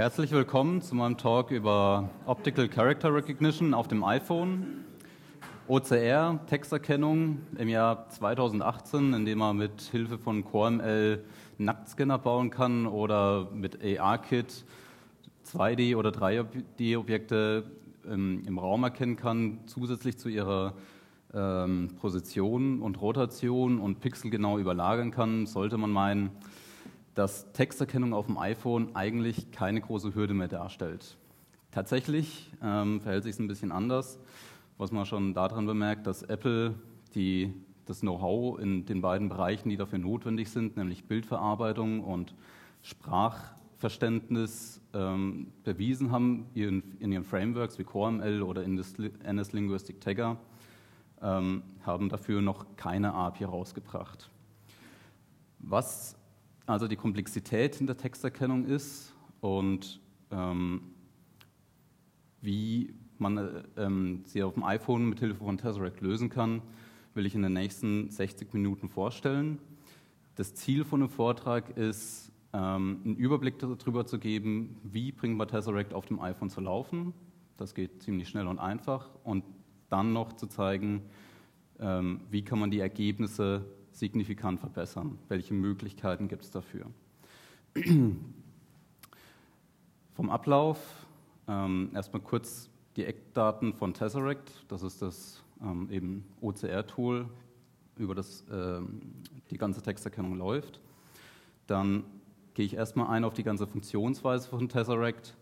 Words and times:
Herzlich 0.00 0.30
willkommen 0.30 0.80
zu 0.80 0.94
meinem 0.94 1.18
Talk 1.18 1.50
über 1.50 2.08
Optical 2.24 2.68
Character 2.68 3.14
Recognition 3.14 3.74
auf 3.74 3.86
dem 3.86 4.02
iPhone. 4.02 4.86
OCR, 5.68 6.40
Texterkennung 6.46 7.42
im 7.58 7.68
Jahr 7.68 8.08
2018, 8.08 9.12
indem 9.12 9.36
man 9.36 9.58
mit 9.58 9.82
Hilfe 9.82 10.16
von 10.16 10.42
CoreML 10.42 11.22
Nacktscanner 11.58 12.16
bauen 12.16 12.48
kann 12.48 12.86
oder 12.86 13.50
mit 13.52 13.78
AR-Kit 13.84 14.64
2D- 15.46 15.94
oder 15.94 16.08
3D-Objekte 16.08 17.64
im, 18.10 18.42
im, 18.46 18.58
Raum 18.58 18.84
erkennen 18.84 19.16
kann, 19.16 19.58
zusätzlich 19.66 20.16
zu 20.16 20.30
ihrer 20.30 20.76
ähm, 21.34 21.88
Position 22.00 22.80
und 22.80 23.02
Rotation 23.02 23.78
und 23.78 24.00
pixelgenau 24.00 24.58
überlagern 24.58 25.10
kann, 25.10 25.44
sollte 25.44 25.76
man 25.76 25.90
meinen, 25.90 26.30
dass 27.20 27.52
Texterkennung 27.52 28.14
auf 28.14 28.24
dem 28.24 28.38
iPhone 28.38 28.96
eigentlich 28.96 29.50
keine 29.50 29.82
große 29.82 30.14
Hürde 30.14 30.32
mehr 30.32 30.48
darstellt. 30.48 31.18
Tatsächlich 31.70 32.50
ähm, 32.62 33.02
verhält 33.02 33.24
sich 33.24 33.34
es 33.34 33.38
ein 33.38 33.46
bisschen 33.46 33.72
anders, 33.72 34.18
was 34.78 34.90
man 34.90 35.04
schon 35.04 35.34
daran 35.34 35.66
bemerkt, 35.66 36.06
dass 36.06 36.22
Apple 36.22 36.76
die, 37.14 37.52
das 37.84 38.00
Know-how 38.00 38.58
in 38.58 38.86
den 38.86 39.02
beiden 39.02 39.28
Bereichen, 39.28 39.68
die 39.68 39.76
dafür 39.76 39.98
notwendig 39.98 40.48
sind, 40.48 40.78
nämlich 40.78 41.04
Bildverarbeitung 41.04 42.02
und 42.02 42.34
Sprachverständnis, 42.80 44.80
ähm, 44.94 45.48
bewiesen 45.62 46.12
haben 46.12 46.46
in, 46.54 46.96
in, 47.00 47.12
ihren 47.12 47.24
Frameworks 47.24 47.78
wie 47.78 47.84
CoreML 47.84 48.40
oder 48.40 48.64
NS 48.64 49.52
Linguistic 49.52 50.00
Tagger, 50.00 50.38
ähm, 51.20 51.64
haben 51.84 52.08
dafür 52.08 52.40
noch 52.40 52.64
keine 52.76 53.12
API 53.12 53.44
rausgebracht. 53.44 54.30
Was 55.58 56.16
also 56.70 56.86
die 56.86 56.96
Komplexität 56.96 57.74
hinter 57.74 57.96
Texterkennung 57.96 58.64
ist 58.64 59.12
und 59.40 60.00
ähm, 60.30 60.82
wie 62.40 62.94
man 63.18 63.38
äh, 63.38 63.62
ähm, 63.76 64.22
sie 64.24 64.42
auf 64.44 64.54
dem 64.54 64.62
iPhone 64.62 65.08
mit 65.08 65.18
Hilfe 65.18 65.44
von 65.44 65.58
Tesseract 65.58 66.00
lösen 66.00 66.30
kann, 66.30 66.62
will 67.14 67.26
ich 67.26 67.34
in 67.34 67.42
den 67.42 67.54
nächsten 67.54 68.08
60 68.10 68.54
Minuten 68.54 68.88
vorstellen. 68.88 69.58
Das 70.36 70.54
Ziel 70.54 70.84
von 70.84 71.00
dem 71.00 71.08
Vortrag 71.08 71.76
ist, 71.76 72.30
ähm, 72.52 73.00
einen 73.04 73.16
Überblick 73.16 73.58
darüber 73.58 74.06
zu 74.06 74.20
geben, 74.20 74.78
wie 74.84 75.10
bringt 75.10 75.36
man 75.36 75.48
Tesseract 75.48 75.92
auf 75.92 76.06
dem 76.06 76.20
iPhone 76.20 76.50
zu 76.50 76.60
laufen. 76.60 77.12
Das 77.56 77.74
geht 77.74 78.00
ziemlich 78.00 78.28
schnell 78.28 78.46
und 78.46 78.60
einfach. 78.60 79.10
Und 79.24 79.44
dann 79.88 80.12
noch 80.12 80.34
zu 80.34 80.46
zeigen, 80.46 81.02
ähm, 81.80 82.20
wie 82.30 82.42
kann 82.42 82.60
man 82.60 82.70
die 82.70 82.78
Ergebnisse 82.78 83.64
signifikant 83.92 84.60
verbessern? 84.60 85.18
Welche 85.28 85.54
Möglichkeiten 85.54 86.28
gibt 86.28 86.44
es 86.44 86.50
dafür? 86.50 86.86
Vom 90.14 90.30
Ablauf 90.30 91.06
ähm, 91.48 91.90
erstmal 91.94 92.22
kurz 92.22 92.68
die 92.96 93.04
Eckdaten 93.04 93.72
von 93.72 93.94
Tesseract. 93.94 94.64
Das 94.68 94.82
ist 94.82 95.02
das 95.02 95.42
ähm, 95.62 95.88
eben 95.90 96.24
OCR-Tool, 96.40 97.28
über 97.96 98.14
das 98.14 98.44
ähm, 98.50 99.00
die 99.50 99.58
ganze 99.58 99.82
Texterkennung 99.82 100.36
läuft. 100.36 100.80
Dann 101.66 102.04
gehe 102.54 102.66
ich 102.66 102.74
erstmal 102.74 103.08
ein 103.08 103.24
auf 103.24 103.34
die 103.34 103.42
ganze 103.42 103.66
Funktionsweise 103.66 104.48
von 104.48 104.68
Tesseract, 104.68 105.36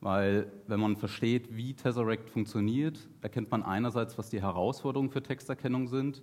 weil 0.00 0.50
wenn 0.66 0.80
man 0.80 0.96
versteht, 0.96 1.56
wie 1.56 1.74
Tesseract 1.74 2.30
funktioniert, 2.30 2.98
erkennt 3.20 3.50
man 3.50 3.62
einerseits, 3.62 4.18
was 4.18 4.30
die 4.30 4.42
Herausforderungen 4.42 5.10
für 5.10 5.22
Texterkennung 5.22 5.88
sind 5.88 6.22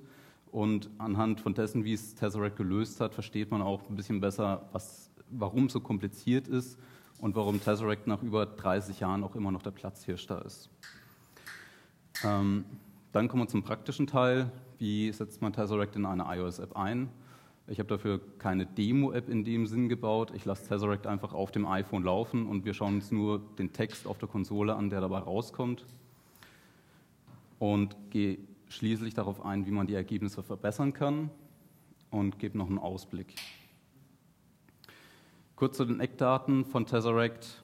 und 0.52 0.90
anhand 0.98 1.40
von 1.40 1.54
dessen, 1.54 1.86
wie 1.86 1.94
es 1.94 2.16
Tesseract 2.16 2.58
gelöst 2.58 3.00
hat, 3.00 3.14
versteht 3.14 3.52
man 3.52 3.62
auch 3.62 3.90
ein 3.90 3.96
bisschen 3.96 4.20
besser, 4.20 4.68
was, 4.72 5.10
warum 5.30 5.66
es 5.66 5.74
so 5.74 5.80
kompliziert 5.80 6.48
ist 6.48 6.78
und 7.20 7.36
warum 7.36 7.62
Tesseract 7.62 8.08
nach 8.08 8.22
über 8.22 8.46
30 8.46 9.00
Jahren 9.00 9.24
auch 9.24 9.36
immer 9.36 9.52
noch 9.52 9.62
der 9.62 9.72
Platzhirsch 9.72 10.28
da 10.28 10.40
ist. 10.40 10.70
Ähm, 12.24 12.66
dann 13.14 13.28
kommen 13.28 13.44
wir 13.44 13.48
zum 13.48 13.64
praktischen 13.64 14.08
Teil. 14.08 14.52
Wie 14.78 15.12
setzt 15.12 15.42
man 15.42 15.54
Tesseract 15.54 15.96
in 15.96 16.06
eine 16.06 16.26
iOS-App 16.28 16.76
ein? 16.76 17.10
Ich 17.68 17.80
habe 17.80 17.88
dafür 17.88 18.20
keine 18.38 18.66
Demo-App 18.66 19.30
in 19.30 19.46
dem 19.46 19.68
Sinn 19.68 19.88
gebaut. 19.88 20.34
Ich 20.36 20.44
lasse 20.44 20.68
Tesseract 20.68 21.08
einfach 21.08 21.34
auf 21.34 21.52
dem 21.52 21.66
iPhone 21.66 22.04
laufen 22.04 22.48
und 22.48 22.66
wir 22.66 22.74
schauen 22.74 22.96
uns 22.96 23.12
nur 23.12 23.40
den 23.58 23.72
Text 23.72 24.08
auf 24.08 24.18
der 24.18 24.28
Konsole 24.28 24.76
an, 24.76 24.90
der 24.90 25.00
dabei 25.00 25.20
rauskommt. 25.20 25.86
Und 27.60 27.96
gehe 28.10 28.40
schließlich 28.72 29.14
darauf 29.14 29.46
ein, 29.46 29.66
wie 29.66 29.72
man 29.72 29.86
die 29.86 29.94
Ergebnisse 29.94 30.44
verbessern 30.44 30.94
kann 30.94 31.30
und 32.10 32.40
gebe 32.40 32.58
noch 32.58 32.68
einen 32.68 32.80
Ausblick. 32.80 33.36
Kurz 35.56 35.78
zu 35.78 35.86
den 35.86 36.00
Eckdaten 36.00 36.66
von 36.66 36.86
Tesseract. 36.86 37.64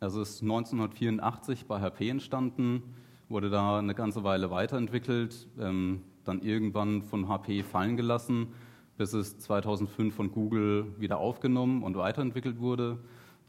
Es 0.00 0.14
ist 0.14 0.42
1984 0.42 1.66
bei 1.66 1.80
HP 1.80 2.08
entstanden, 2.10 2.82
wurde 3.28 3.48
da 3.48 3.78
eine 3.78 3.94
ganze 3.94 4.24
Weile 4.24 4.50
weiterentwickelt, 4.50 5.48
ähm, 5.58 6.02
dann 6.24 6.42
irgendwann 6.42 7.02
von 7.02 7.28
HP 7.28 7.62
fallen 7.62 7.96
gelassen, 7.96 8.48
bis 8.98 9.14
es 9.14 9.38
2005 9.38 10.14
von 10.14 10.30
Google 10.32 10.94
wieder 10.98 11.18
aufgenommen 11.18 11.82
und 11.82 11.96
weiterentwickelt 11.96 12.60
wurde. 12.60 12.98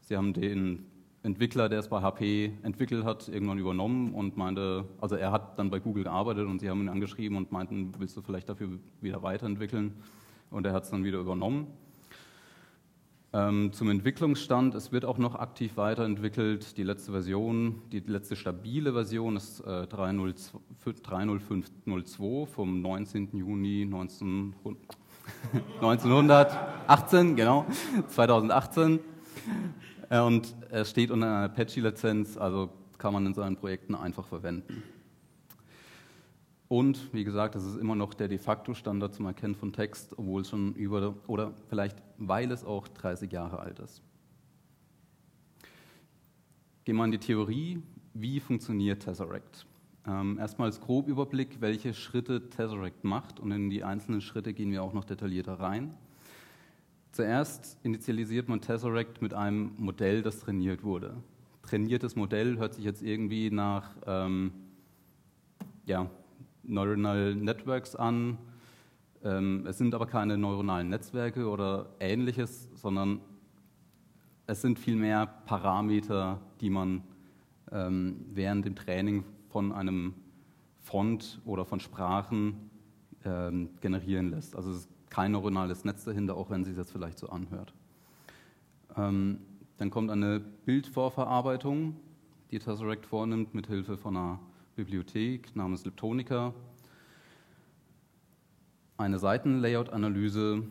Sie 0.00 0.16
haben 0.16 0.32
den 0.32 0.86
Entwickler, 1.24 1.68
der 1.70 1.78
es 1.78 1.88
bei 1.88 2.02
HP 2.02 2.52
entwickelt 2.62 3.04
hat, 3.04 3.28
irgendwann 3.28 3.58
übernommen 3.58 4.12
und 4.12 4.36
meinte, 4.36 4.84
also 5.00 5.16
er 5.16 5.32
hat 5.32 5.58
dann 5.58 5.70
bei 5.70 5.80
Google 5.80 6.04
gearbeitet 6.04 6.46
und 6.46 6.60
sie 6.60 6.68
haben 6.68 6.82
ihn 6.82 6.90
angeschrieben 6.90 7.38
und 7.38 7.50
meinten, 7.50 7.94
willst 7.98 8.14
du 8.16 8.20
vielleicht 8.20 8.50
dafür 8.50 8.68
wieder 9.00 9.22
weiterentwickeln? 9.22 9.94
Und 10.50 10.66
er 10.66 10.74
hat 10.74 10.84
es 10.84 10.90
dann 10.90 11.02
wieder 11.02 11.18
übernommen. 11.18 11.68
Ähm, 13.32 13.72
zum 13.72 13.88
Entwicklungsstand, 13.88 14.74
es 14.74 14.92
wird 14.92 15.06
auch 15.06 15.16
noch 15.16 15.34
aktiv 15.34 15.78
weiterentwickelt. 15.78 16.76
Die 16.76 16.82
letzte 16.82 17.10
Version, 17.10 17.80
die 17.90 18.00
letzte 18.00 18.36
stabile 18.36 18.92
Version 18.92 19.36
ist 19.36 19.60
äh, 19.60 19.86
30502 19.86 22.46
vom 22.46 22.82
19. 22.82 23.30
Juni 23.32 23.86
19, 23.86 24.54
1918, 25.80 27.36
genau, 27.36 27.64
2018. 28.08 29.00
Äh, 30.10 30.20
und 30.20 30.54
es 30.70 30.90
steht 30.90 31.10
unter 31.10 31.26
einer 31.26 31.44
Apache-Lizenz, 31.44 32.36
also 32.36 32.70
kann 32.98 33.12
man 33.12 33.26
in 33.26 33.34
seinen 33.34 33.56
Projekten 33.56 33.94
einfach 33.94 34.26
verwenden. 34.26 34.82
Und 36.68 37.12
wie 37.12 37.24
gesagt, 37.24 37.54
das 37.54 37.64
ist 37.64 37.76
immer 37.76 37.94
noch 37.94 38.14
der 38.14 38.28
de 38.28 38.38
facto 38.38 38.74
Standard 38.74 39.14
zum 39.14 39.26
Erkennen 39.26 39.54
von 39.54 39.72
Text, 39.72 40.18
obwohl 40.18 40.42
es 40.42 40.48
schon 40.48 40.74
über 40.74 41.14
oder 41.26 41.52
vielleicht 41.68 42.02
weil 42.18 42.50
es 42.50 42.64
auch 42.64 42.88
30 42.88 43.30
Jahre 43.30 43.58
alt 43.58 43.78
ist. 43.80 44.02
Gehen 46.84 46.96
wir 46.96 47.04
in 47.04 47.12
die 47.12 47.18
Theorie, 47.18 47.82
wie 48.12 48.40
funktioniert 48.40 49.02
Tesseract? 49.02 49.66
Ähm, 50.06 50.38
erstmal 50.38 50.66
als 50.68 50.80
Grobüberblick, 50.80 51.60
welche 51.60 51.94
Schritte 51.94 52.50
Tesseract 52.50 53.04
macht 53.04 53.40
und 53.40 53.52
in 53.52 53.70
die 53.70 53.84
einzelnen 53.84 54.20
Schritte 54.20 54.52
gehen 54.52 54.70
wir 54.70 54.82
auch 54.82 54.92
noch 54.92 55.04
detaillierter 55.04 55.54
rein. 55.54 55.94
Zuerst 57.14 57.78
initialisiert 57.84 58.48
man 58.48 58.60
Tesseract 58.60 59.22
mit 59.22 59.34
einem 59.34 59.70
Modell, 59.76 60.22
das 60.22 60.40
trainiert 60.40 60.82
wurde. 60.82 61.14
Trainiertes 61.62 62.16
Modell 62.16 62.58
hört 62.58 62.74
sich 62.74 62.84
jetzt 62.84 63.04
irgendwie 63.04 63.52
nach 63.52 63.94
ähm, 64.04 64.50
ja, 65.86 66.10
Neuronal 66.64 67.36
Networks 67.36 67.94
an. 67.94 68.36
Ähm, 69.22 69.64
es 69.64 69.78
sind 69.78 69.94
aber 69.94 70.06
keine 70.06 70.36
neuronalen 70.36 70.88
Netzwerke 70.88 71.48
oder 71.48 71.94
ähnliches, 72.00 72.68
sondern 72.74 73.20
es 74.48 74.60
sind 74.60 74.80
vielmehr 74.80 75.28
Parameter, 75.46 76.40
die 76.60 76.68
man 76.68 77.04
ähm, 77.70 78.26
während 78.32 78.64
dem 78.64 78.74
Training 78.74 79.22
von 79.50 79.70
einem 79.70 80.14
Font 80.80 81.40
oder 81.44 81.64
von 81.64 81.78
Sprachen 81.78 82.70
ähm, 83.24 83.70
generieren 83.80 84.30
lässt. 84.30 84.56
Also 84.56 84.72
es 84.72 84.88
kein 85.14 85.30
neuronales 85.30 85.84
Netz 85.84 86.02
dahinter, 86.02 86.36
auch 86.36 86.50
wenn 86.50 86.62
es 86.62 86.68
sich 86.68 86.76
jetzt 86.76 86.90
vielleicht 86.90 87.20
so 87.20 87.28
anhört. 87.28 87.72
Ähm, 88.96 89.38
dann 89.78 89.88
kommt 89.90 90.10
eine 90.10 90.40
Bildvorverarbeitung, 90.40 91.94
die 92.50 92.58
Tesseract 92.58 93.06
vornimmt 93.06 93.54
mit 93.54 93.68
Hilfe 93.68 93.96
von 93.96 94.16
einer 94.16 94.40
Bibliothek 94.74 95.54
namens 95.54 95.84
Leptonica. 95.84 96.52
Eine 98.96 99.20
Seitenlayout-Analyse, 99.20 100.64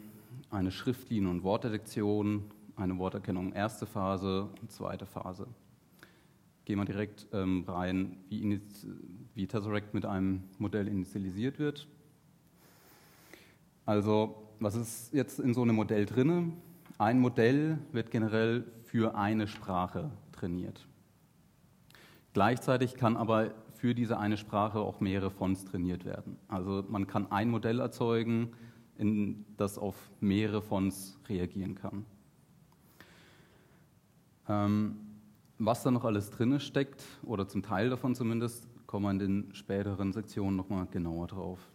eine 0.50 0.72
Schriftlinen- 0.72 1.30
und 1.30 1.44
Wortdetektion, 1.44 2.44
eine 2.76 2.98
Worterkennung 2.98 3.54
erste 3.54 3.86
Phase 3.86 4.50
und 4.62 4.70
zweite 4.70 5.06
Phase. 5.06 5.48
Gehen 6.66 6.80
wir 6.80 6.86
direkt 6.86 7.28
ähm, 7.32 7.64
rein, 7.66 8.18
wie, 8.28 8.60
wie 9.36 9.48
Tesseract 9.48 9.94
mit 9.94 10.06
einem 10.06 10.44
Modell 10.58 10.90
initialisiert 10.90 11.60
wird. 11.60 11.88
Also, 13.86 14.43
was 14.64 14.76
ist 14.76 15.14
jetzt 15.14 15.40
in 15.40 15.54
so 15.54 15.62
einem 15.62 15.76
Modell 15.76 16.06
drin? 16.06 16.54
Ein 16.98 17.20
Modell 17.20 17.80
wird 17.92 18.12
generell 18.12 18.66
für 18.84 19.16
eine 19.16 19.48
Sprache 19.48 20.12
trainiert. 20.32 20.88
Gleichzeitig 22.34 22.96
kann 22.96 23.18
aber 23.18 23.52
für 23.74 23.94
diese 23.94 24.18
eine 24.18 24.38
Sprache 24.38 24.80
auch 24.80 25.02
mehrere 25.02 25.30
Fonts 25.30 25.66
trainiert 25.66 26.06
werden. 26.06 26.38
Also 26.48 26.86
man 26.88 27.08
kann 27.08 27.32
ein 27.32 27.50
Modell 27.50 27.80
erzeugen, 27.80 28.54
in 28.98 29.46
das 29.58 29.78
auf 29.78 29.96
mehrere 30.22 30.62
Fonts 30.62 31.20
reagieren 31.28 31.76
kann. 31.76 32.06
Ähm, 34.48 34.96
was 35.60 35.84
da 35.84 35.92
noch 35.92 36.06
alles 36.06 36.30
drin 36.30 36.60
steckt, 36.60 37.04
oder 37.24 37.48
zum 37.48 37.64
Teil 37.64 37.90
davon 37.90 38.16
zumindest, 38.16 38.68
kommen 38.88 39.06
wir 39.06 39.12
in 39.12 39.20
den 39.20 39.56
späteren 39.56 40.14
Sektionen 40.14 40.56
nochmal 40.56 40.88
genauer 40.90 41.28
drauf. 41.28 41.73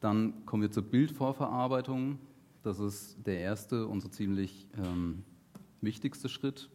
Dann 0.00 0.44
kommen 0.44 0.62
wir 0.62 0.70
zur 0.70 0.82
Bildvorverarbeitung. 0.82 2.18
Das 2.62 2.78
ist 2.80 3.16
der 3.26 3.40
erste 3.40 3.86
und 3.86 4.00
so 4.00 4.08
ziemlich 4.08 4.68
ähm, 4.76 5.22
wichtigste 5.80 6.28
Schritt. 6.28 6.68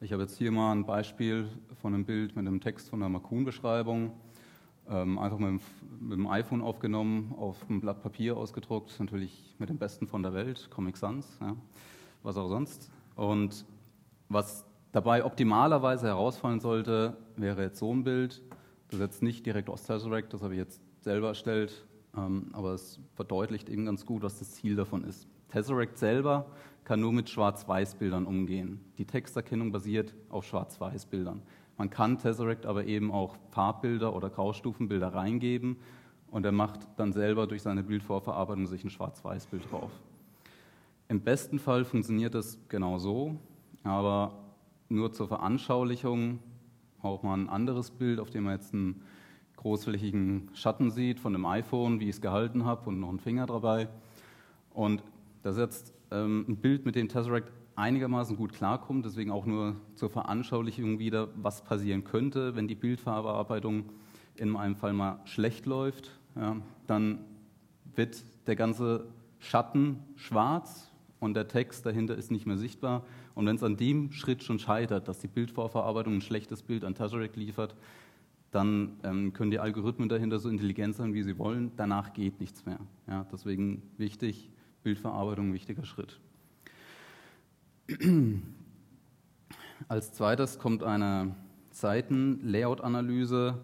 Ich 0.00 0.12
habe 0.12 0.22
jetzt 0.22 0.38
hier 0.38 0.52
mal 0.52 0.72
ein 0.72 0.86
Beispiel 0.86 1.48
von 1.80 1.94
einem 1.94 2.04
Bild 2.04 2.36
mit 2.36 2.46
einem 2.46 2.60
Text 2.60 2.88
von 2.88 3.02
einer 3.02 3.10
Makun-Beschreibung. 3.10 4.12
Ähm, 4.88 5.18
einfach 5.18 5.38
mit 5.38 5.48
dem, 5.48 5.60
mit 6.00 6.18
dem, 6.18 6.26
iPhone 6.26 6.62
aufgenommen, 6.62 7.34
auf 7.36 7.68
einem 7.68 7.80
Blatt 7.80 8.02
Papier 8.02 8.36
ausgedruckt, 8.36 8.98
natürlich 8.98 9.54
mit 9.58 9.68
dem 9.68 9.78
Besten 9.78 10.06
von 10.06 10.22
der 10.22 10.32
Welt, 10.32 10.68
Comic 10.70 10.96
Sans, 10.96 11.38
ja, 11.40 11.54
was 12.22 12.36
auch 12.36 12.48
sonst. 12.48 12.90
Und 13.14 13.64
was 14.28 14.64
dabei 14.90 15.24
optimalerweise 15.24 16.06
herausfallen 16.06 16.60
sollte, 16.60 17.16
wäre 17.36 17.62
jetzt 17.62 17.78
so 17.78 17.92
ein 17.92 18.02
Bild. 18.02 18.42
Das 18.88 18.94
ist 18.94 19.00
jetzt 19.00 19.22
nicht 19.22 19.46
direkt 19.46 19.68
aus 19.68 19.84
Tesseract, 19.84 20.32
das 20.32 20.42
habe 20.42 20.54
ich 20.54 20.58
jetzt 20.58 20.80
selber 21.02 21.28
erstellt, 21.28 21.86
aber 22.12 22.74
es 22.74 22.98
verdeutlicht 23.14 23.68
eben 23.68 23.86
ganz 23.86 24.04
gut, 24.04 24.22
was 24.22 24.38
das 24.38 24.52
Ziel 24.52 24.76
davon 24.76 25.04
ist. 25.04 25.28
Tesseract 25.48 25.98
selber 25.98 26.46
kann 26.84 27.00
nur 27.00 27.12
mit 27.12 27.28
Schwarz-Weiß-Bildern 27.28 28.26
umgehen. 28.26 28.80
Die 28.98 29.04
Texterkennung 29.04 29.70
basiert 29.72 30.14
auf 30.28 30.44
Schwarz-Weiß-Bildern. 30.44 31.42
Man 31.76 31.90
kann 31.90 32.18
Tesseract 32.18 32.66
aber 32.66 32.84
eben 32.84 33.10
auch 33.10 33.36
Farbbilder 33.50 34.14
oder 34.14 34.28
Graustufenbilder 34.28 35.14
reingeben 35.14 35.76
und 36.30 36.44
er 36.44 36.52
macht 36.52 36.80
dann 36.96 37.12
selber 37.12 37.46
durch 37.46 37.62
seine 37.62 37.82
Bildvorverarbeitung 37.82 38.66
sich 38.66 38.84
ein 38.84 38.90
Schwarz-Weiß-Bild 38.90 39.70
drauf. 39.70 39.90
Im 41.08 41.20
besten 41.20 41.58
Fall 41.58 41.84
funktioniert 41.84 42.34
das 42.34 42.58
genau 42.68 42.98
so, 42.98 43.36
aber 43.82 44.38
nur 44.88 45.12
zur 45.12 45.28
Veranschaulichung 45.28 46.38
auch 47.02 47.22
mal 47.22 47.34
ein 47.34 47.48
anderes 47.48 47.90
Bild, 47.90 48.20
auf 48.20 48.30
dem 48.30 48.44
man 48.44 48.54
jetzt 48.54 48.74
einen 48.74 49.02
großflächigen 49.60 50.48
Schatten 50.54 50.90
sieht 50.90 51.20
von 51.20 51.34
dem 51.34 51.44
iPhone, 51.44 52.00
wie 52.00 52.04
ich 52.04 52.16
es 52.16 52.20
gehalten 52.22 52.64
habe 52.64 52.88
und 52.88 52.98
noch 52.98 53.10
einen 53.10 53.20
Finger 53.20 53.46
dabei. 53.46 53.88
Und 54.72 55.02
das 55.42 55.56
ist 55.56 55.60
jetzt 55.60 55.94
ähm, 56.10 56.46
ein 56.48 56.56
Bild, 56.56 56.86
mit 56.86 56.96
dem 56.96 57.08
Tesseract 57.08 57.52
einigermaßen 57.76 58.36
gut 58.36 58.54
klarkommt, 58.54 59.04
deswegen 59.04 59.30
auch 59.30 59.44
nur 59.44 59.76
zur 59.94 60.08
Veranschaulichung 60.08 60.98
wieder, 60.98 61.28
was 61.36 61.62
passieren 61.62 62.04
könnte, 62.04 62.56
wenn 62.56 62.68
die 62.68 62.74
Bildverarbeitung 62.74 63.84
in 64.34 64.48
meinem 64.48 64.76
Fall 64.76 64.94
mal 64.94 65.20
schlecht 65.24 65.66
läuft. 65.66 66.10
Ja, 66.36 66.56
dann 66.86 67.18
wird 67.94 68.24
der 68.46 68.56
ganze 68.56 69.08
Schatten 69.40 69.98
schwarz 70.16 70.90
und 71.18 71.34
der 71.34 71.48
Text 71.48 71.84
dahinter 71.84 72.16
ist 72.16 72.30
nicht 72.30 72.46
mehr 72.46 72.56
sichtbar. 72.56 73.04
Und 73.34 73.46
wenn 73.46 73.56
es 73.56 73.62
an 73.62 73.76
dem 73.76 74.12
Schritt 74.12 74.42
schon 74.42 74.58
scheitert, 74.58 75.06
dass 75.06 75.18
die 75.18 75.28
Bildvorverarbeitung 75.28 76.14
ein 76.14 76.20
schlechtes 76.22 76.62
Bild 76.62 76.84
an 76.84 76.94
Tesseract 76.94 77.36
liefert, 77.36 77.74
dann 78.50 78.98
ähm, 79.04 79.32
können 79.32 79.50
die 79.50 79.58
Algorithmen 79.58 80.08
dahinter 80.08 80.38
so 80.38 80.48
intelligent 80.48 80.94
sein, 80.94 81.14
wie 81.14 81.22
sie 81.22 81.38
wollen. 81.38 81.72
Danach 81.76 82.12
geht 82.12 82.40
nichts 82.40 82.66
mehr. 82.66 82.80
Ja, 83.06 83.24
deswegen 83.32 83.82
wichtig, 83.96 84.50
Bildverarbeitung 84.82 85.52
wichtiger 85.52 85.84
Schritt. 85.84 86.18
Als 89.88 90.12
zweites 90.12 90.58
kommt 90.58 90.82
eine 90.82 91.34
Seiten-Layout-Analyse. 91.70 93.58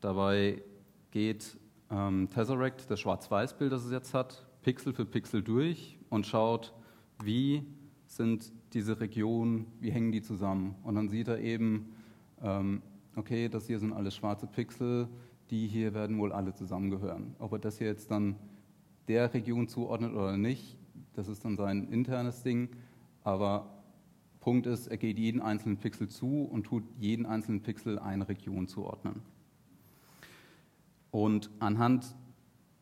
Dabei 0.00 0.62
geht 1.10 1.56
ähm, 1.90 2.28
Tesseract, 2.28 2.90
das 2.90 3.00
Schwarz-Weiß-Bild, 3.00 3.72
das 3.72 3.84
es 3.84 3.92
jetzt 3.92 4.14
hat, 4.14 4.46
Pixel 4.62 4.92
für 4.92 5.06
Pixel 5.06 5.42
durch 5.42 5.98
und 6.10 6.26
schaut, 6.26 6.74
wie 7.22 7.64
sind 8.06 8.52
diese 8.72 9.00
Regionen, 9.00 9.66
wie 9.80 9.90
hängen 9.90 10.12
die 10.12 10.22
zusammen. 10.22 10.74
Und 10.82 10.94
dann 10.94 11.08
sieht 11.08 11.28
er 11.28 11.40
eben, 11.40 11.94
ähm, 12.42 12.82
okay, 13.18 13.48
das 13.48 13.66
hier 13.66 13.78
sind 13.78 13.92
alles 13.92 14.14
schwarze 14.14 14.46
Pixel, 14.46 15.08
die 15.50 15.66
hier 15.66 15.94
werden 15.94 16.18
wohl 16.18 16.32
alle 16.32 16.54
zusammengehören. 16.54 17.34
Ob 17.38 17.52
er 17.52 17.58
das 17.58 17.78
hier 17.78 17.88
jetzt 17.88 18.10
dann 18.10 18.36
der 19.08 19.32
Region 19.34 19.68
zuordnet 19.68 20.12
oder 20.12 20.36
nicht, 20.36 20.76
das 21.14 21.28
ist 21.28 21.44
dann 21.44 21.56
sein 21.56 21.88
internes 21.88 22.42
Ding. 22.42 22.68
Aber 23.24 23.82
Punkt 24.40 24.66
ist, 24.66 24.86
er 24.86 24.96
geht 24.96 25.18
jeden 25.18 25.40
einzelnen 25.40 25.78
Pixel 25.78 26.08
zu 26.08 26.44
und 26.44 26.64
tut 26.64 26.84
jeden 26.98 27.26
einzelnen 27.26 27.62
Pixel 27.62 27.98
eine 27.98 28.28
Region 28.28 28.68
zuordnen. 28.68 29.22
Und 31.10 31.50
anhand 31.58 32.14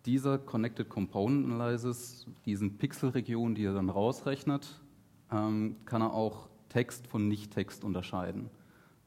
dieser 0.04 0.38
Connected 0.38 0.88
Component 0.88 1.46
Analysis, 1.46 2.26
diesen 2.44 2.76
Pixelregionen, 2.76 3.54
die 3.54 3.64
er 3.64 3.74
dann 3.74 3.88
rausrechnet, 3.88 4.80
ähm, 5.32 5.76
kann 5.84 6.02
er 6.02 6.12
auch 6.12 6.48
Text 6.68 7.06
von 7.06 7.26
Nicht-Text 7.26 7.84
unterscheiden. 7.84 8.50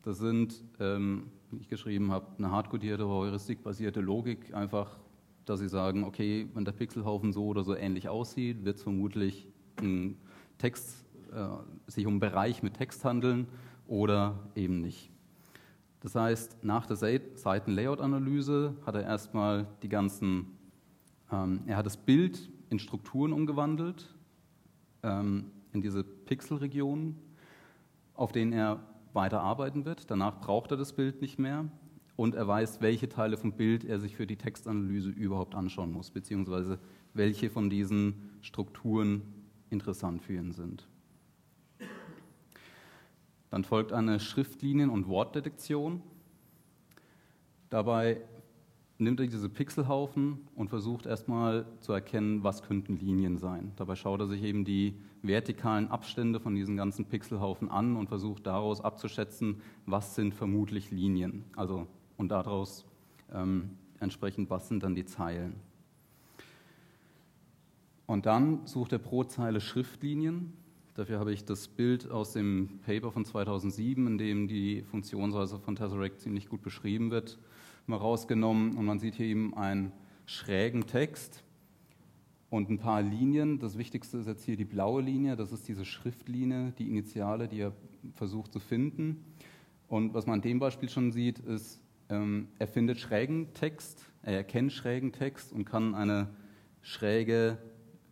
Das 0.03 0.17
sind, 0.17 0.63
ähm, 0.79 1.31
wie 1.51 1.61
ich 1.61 1.67
geschrieben 1.67 2.11
habe, 2.11 2.27
eine 2.37 2.51
hardcodierte, 2.51 3.07
heuristikbasierte 3.07 4.01
Logik, 4.01 4.53
einfach 4.53 4.99
dass 5.49 5.59
sie 5.59 5.67
sagen, 5.67 6.03
okay, 6.03 6.47
wenn 6.53 6.63
der 6.63 6.73
Pixelhaufen 6.73 7.33
so 7.33 7.47
oder 7.47 7.63
so 7.63 7.75
ähnlich 7.75 8.07
aussieht, 8.07 8.63
wird 8.65 8.77
es 8.77 8.83
vermutlich 8.83 9.47
ein 9.81 10.15
Text, 10.59 11.05
äh, 11.33 11.47
sich 11.87 12.05
um 12.05 12.13
einen 12.13 12.19
Bereich 12.19 12.61
mit 12.61 12.75
Text 12.75 13.03
handeln 13.03 13.47
oder 13.87 14.37
eben 14.53 14.79
nicht. 14.79 15.09
Das 16.01 16.13
heißt, 16.13 16.63
nach 16.63 16.85
der 16.85 16.97
Seiten-Layout-Analyse 16.97 18.75
hat 18.85 18.93
er 18.93 19.03
erstmal 19.03 19.65
die 19.81 19.89
ganzen, 19.89 20.57
ähm, 21.31 21.61
er 21.65 21.77
hat 21.77 21.87
das 21.87 21.97
Bild 21.97 22.47
in 22.69 22.77
Strukturen 22.77 23.33
umgewandelt, 23.33 24.15
ähm, 25.01 25.45
in 25.73 25.81
diese 25.81 26.03
Pixelregionen, 26.03 27.17
auf 28.13 28.31
denen 28.31 28.53
er 28.53 28.79
weiter 29.13 29.41
arbeiten 29.41 29.85
wird. 29.85 30.09
Danach 30.11 30.39
braucht 30.39 30.71
er 30.71 30.77
das 30.77 30.93
Bild 30.93 31.21
nicht 31.21 31.39
mehr 31.39 31.65
und 32.15 32.35
er 32.35 32.47
weiß, 32.47 32.81
welche 32.81 33.07
Teile 33.07 33.37
vom 33.37 33.53
Bild 33.53 33.85
er 33.85 33.99
sich 33.99 34.15
für 34.15 34.27
die 34.27 34.35
Textanalyse 34.35 35.09
überhaupt 35.09 35.55
anschauen 35.55 35.91
muss, 35.91 36.11
beziehungsweise 36.11 36.79
welche 37.13 37.49
von 37.49 37.69
diesen 37.69 38.29
Strukturen 38.41 39.21
interessant 39.69 40.21
für 40.21 40.33
ihn 40.33 40.51
sind. 40.51 40.87
Dann 43.49 43.63
folgt 43.63 43.93
eine 43.93 44.19
Schriftlinien- 44.19 44.89
und 44.89 45.07
Wortdetektion. 45.07 46.03
Dabei 47.69 48.21
nimmt 48.97 49.19
er 49.19 49.27
diese 49.27 49.49
Pixelhaufen 49.49 50.47
und 50.55 50.69
versucht 50.69 51.05
erstmal 51.05 51.65
zu 51.79 51.93
erkennen, 51.93 52.43
was 52.43 52.63
könnten 52.63 52.97
Linien 52.97 53.37
sein. 53.37 53.71
Dabei 53.77 53.95
schaut 53.95 54.19
er 54.19 54.27
sich 54.27 54.43
eben 54.43 54.65
die 54.65 54.93
vertikalen 55.21 55.89
Abstände 55.89 56.39
von 56.39 56.55
diesen 56.55 56.77
ganzen 56.77 57.05
Pixelhaufen 57.05 57.69
an 57.69 57.95
und 57.95 58.07
versucht 58.07 58.47
daraus 58.47 58.81
abzuschätzen, 58.81 59.61
was 59.85 60.15
sind 60.15 60.33
vermutlich 60.33 60.91
Linien. 60.91 61.45
Also 61.55 61.87
und 62.17 62.29
daraus 62.29 62.85
ähm, 63.33 63.71
entsprechend, 63.99 64.49
was 64.49 64.67
sind 64.67 64.83
dann 64.83 64.95
die 64.95 65.05
Zeilen. 65.05 65.55
Und 68.05 68.25
dann 68.25 68.65
sucht 68.65 68.91
er 68.91 68.99
pro 68.99 69.23
Zeile 69.23 69.61
Schriftlinien. 69.61 70.53
Dafür 70.95 71.19
habe 71.19 71.31
ich 71.31 71.45
das 71.45 71.67
Bild 71.67 72.09
aus 72.09 72.33
dem 72.33 72.79
Paper 72.85 73.11
von 73.11 73.23
2007, 73.23 74.07
in 74.07 74.17
dem 74.17 74.47
die 74.47 74.81
Funktionsweise 74.81 75.59
von 75.59 75.75
Tesseract 75.75 76.19
ziemlich 76.19 76.49
gut 76.49 76.61
beschrieben 76.61 77.11
wird, 77.11 77.37
mal 77.87 77.97
rausgenommen. 77.97 78.75
Und 78.75 78.85
man 78.85 78.99
sieht 78.99 79.15
hier 79.15 79.27
eben 79.27 79.55
einen 79.55 79.91
schrägen 80.25 80.87
Text 80.87 81.43
und 82.49 82.69
ein 82.69 82.79
paar 82.79 83.01
Linien. 83.01 83.59
Das 83.59 83.77
Wichtigste 83.77 84.17
ist 84.17 84.27
jetzt 84.27 84.43
hier 84.43 84.57
die 84.57 84.65
blaue 84.65 85.01
Linie, 85.01 85.35
das 85.35 85.51
ist 85.51 85.67
diese 85.67 85.85
Schriftlinie, 85.85 86.73
die 86.77 86.87
Initiale, 86.87 87.47
die 87.47 87.59
er 87.61 87.73
versucht 88.13 88.51
zu 88.51 88.59
finden. 88.59 89.23
Und 89.87 90.13
was 90.13 90.25
man 90.25 90.35
an 90.35 90.41
dem 90.41 90.59
Beispiel 90.59 90.89
schon 90.89 91.11
sieht, 91.11 91.39
ist, 91.39 91.81
ähm, 92.09 92.47
er 92.57 92.67
findet 92.67 92.99
schrägen 92.99 93.53
Text, 93.53 94.11
er 94.23 94.37
erkennt 94.37 94.71
schrägen 94.71 95.11
Text 95.11 95.53
und 95.53 95.65
kann 95.65 95.95
eine 95.95 96.29
schräge 96.81 97.57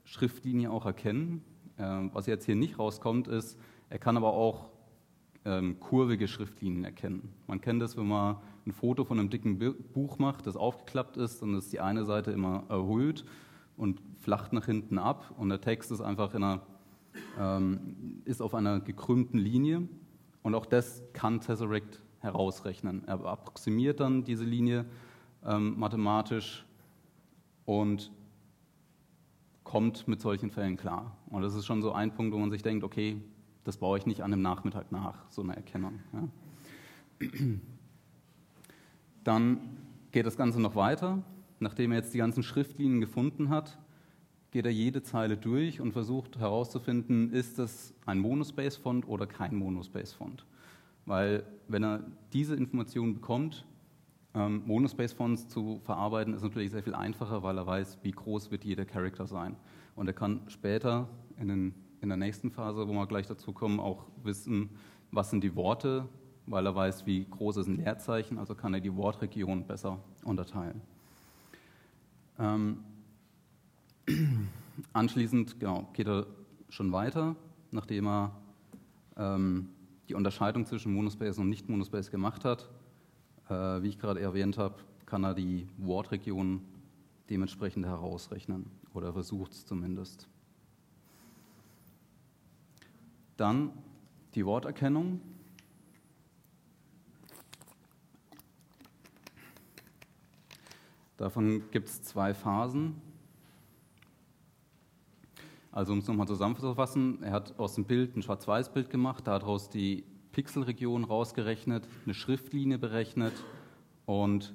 Schriftlinie 0.04 0.72
auch 0.72 0.86
erkennen. 0.86 1.44
Ähm, 1.80 2.12
was 2.14 2.28
jetzt 2.28 2.46
hier 2.46 2.56
nicht 2.56 2.80
rauskommt, 2.80 3.28
ist, 3.28 3.60
er 3.90 4.00
kann 4.00 4.18
aber 4.18 4.34
auch 4.34 4.70
ähm, 5.46 5.80
kurvige 5.80 6.28
Schriftlinien 6.28 6.84
erkennen. 6.84 7.30
Man 7.48 7.62
kennt 7.62 7.82
das, 7.82 7.98
wenn 7.98 8.08
man 8.08 8.38
ein 8.66 8.72
Foto 8.72 9.06
von 9.06 9.20
einem 9.20 9.30
dicken 9.30 9.58
Buch 9.94 10.20
macht, 10.20 10.46
das 10.46 10.58
aufgeklappt 10.58 11.18
ist, 11.18 11.42
dann 11.42 11.56
ist 11.56 11.72
die 11.72 11.80
eine 11.80 12.06
Seite 12.06 12.32
immer 12.32 12.66
erhöht 12.70 13.26
und 13.78 14.02
flacht 14.20 14.52
nach 14.54 14.66
hinten 14.66 14.98
ab 14.98 15.34
und 15.38 15.50
der 15.50 15.62
Text 15.62 15.92
ist 15.92 16.02
einfach 16.02 16.34
einer, 16.34 16.62
ähm, 17.40 18.22
ist 18.26 18.42
auf 18.42 18.54
einer 18.54 18.80
gekrümmten 18.80 19.40
Linie. 19.40 19.88
Und 20.42 20.56
auch 20.56 20.66
das 20.66 21.04
kann 21.14 21.40
Tesseract 21.40 22.02
herausrechnen. 22.20 23.04
Er 23.08 23.24
approximiert 23.26 24.00
dann 24.00 24.24
diese 24.24 24.44
Linie 24.44 24.86
ähm, 25.46 25.80
mathematisch 25.80 26.66
und 27.66 28.12
kommt 29.64 30.08
mit 30.08 30.22
solchen 30.22 30.50
Fällen 30.50 30.78
klar. 30.78 31.18
Und 31.30 31.42
das 31.42 31.54
ist 31.54 31.66
schon 31.66 31.82
so 31.82 31.92
ein 31.92 32.14
Punkt, 32.14 32.34
wo 32.34 32.40
man 32.40 32.50
sich 32.50 32.64
denkt, 32.64 32.84
okay, 32.84 33.22
das 33.64 33.78
baue 33.78 33.98
ich 33.98 34.06
nicht 34.06 34.22
an 34.22 34.32
einem 34.32 34.42
Nachmittag 34.42 34.92
nach, 34.92 35.30
so 35.30 35.42
eine 35.42 35.56
Erkennung. 35.56 36.00
Ja. 36.14 37.28
Dann 39.26 39.60
geht 40.12 40.26
das 40.26 40.38
Ganze 40.38 40.62
noch 40.62 40.76
weiter. 40.76 41.22
Nachdem 41.60 41.92
er 41.92 41.98
jetzt 41.98 42.14
die 42.14 42.20
ganzen 42.20 42.44
Schriftlinien 42.44 43.02
gefunden 43.02 43.50
hat, 43.50 43.78
geht 44.52 44.66
er 44.66 44.72
jede 44.72 45.04
Zeile 45.04 45.38
durch 45.38 45.82
und 45.82 45.92
versucht 45.92 46.38
herauszufinden, 46.40 47.32
ist 47.32 47.60
das 47.60 47.94
ein 48.06 48.20
Monospace-Font 48.20 49.08
oder 49.08 49.28
kein 49.28 49.56
Monospace-Font. 49.56 50.46
Weil 51.06 51.44
wenn 51.68 51.84
er 51.84 52.04
diese 52.34 52.56
Information 52.56 53.14
bekommt, 53.14 53.66
ähm, 54.34 54.64
Monospace-Fonts 54.66 55.48
zu 55.48 55.80
verarbeiten, 55.84 56.34
ist 56.34 56.44
natürlich 56.44 56.72
sehr 56.72 56.84
viel 56.84 56.96
einfacher, 56.96 57.44
weil 57.44 57.58
er 57.58 57.66
weiß, 57.66 58.00
wie 58.04 58.12
groß 58.12 58.52
wird 58.52 58.64
jeder 58.64 58.86
Charakter 58.86 59.26
sein. 59.26 59.56
Und 59.96 60.08
er 60.08 60.14
kann 60.14 60.42
später 60.48 61.10
in, 61.38 61.48
den, 61.48 61.74
in 62.02 62.10
der 62.10 62.18
nächsten 62.18 62.52
Phase, 62.52 62.88
wo 62.88 62.94
wir 62.94 63.08
gleich 63.08 63.28
dazu 63.28 63.52
kommen, 63.52 63.80
auch 63.80 64.06
wissen, 64.24 64.70
was 65.12 65.30
sind 65.30 65.44
die 65.44 65.56
Worte, 65.56 66.08
weil 66.46 66.66
er 66.66 66.76
weiß, 66.76 67.06
wie 67.06 67.26
groß 67.26 67.58
ist 67.58 67.68
ein 67.68 67.78
Leerzeichen, 67.78 68.38
also 68.38 68.56
kann 68.56 68.74
er 68.74 68.80
die 68.80 68.96
Wortregion 68.96 69.66
besser 69.66 70.00
unterteilen. 70.24 70.82
Ähm, 72.40 72.84
anschließend 74.94 75.60
genau, 75.60 75.90
geht 75.94 76.08
er 76.08 76.28
schon 76.70 76.92
weiter, 76.92 77.36
nachdem 77.72 78.08
er 78.08 78.32
ähm, 79.18 79.70
die 80.10 80.14
Unterscheidung 80.14 80.66
zwischen 80.66 80.94
Monospace 80.94 81.40
und 81.40 81.50
Nicht-Monospace 81.50 82.12
gemacht 82.12 82.46
hat. 82.46 82.70
Äh, 83.50 83.82
wie 83.82 83.90
ich 83.90 84.00
gerade 84.00 84.20
erwähnt 84.20 84.58
habe, 84.58 84.76
kann 85.06 85.24
er 85.24 85.34
die 85.34 85.68
Wortregion 85.78 86.62
dementsprechend 87.30 87.86
herausrechnen 87.86 88.66
oder 88.94 89.14
versucht 89.14 89.52
es 89.54 89.66
zumindest. 89.66 90.28
Dann 93.38 93.72
die 94.36 94.46
Worterkennung. 94.46 95.22
Davon 101.18 101.64
gibt 101.72 101.88
es 101.88 102.04
zwei 102.04 102.36
Phasen. 102.36 103.02
Also 105.72 105.94
um 105.94 106.00
es 106.00 106.08
nochmal 106.08 106.28
zusammenzufassen, 106.28 107.22
er 107.24 107.32
hat 107.32 107.60
aus 107.60 107.76
dem 107.76 107.86
Bild 107.86 108.16
ein 108.16 108.22
Schwarz-Weiß-Bild 108.22 108.90
gemacht, 108.90 109.28
daraus 109.28 109.70
die 109.70 110.04
Pixelregion 110.32 111.04
rausgerechnet, 111.04 111.88
eine 112.06 112.14
Schriftlinie 112.14 112.78
berechnet 112.78 113.34
und 114.06 114.54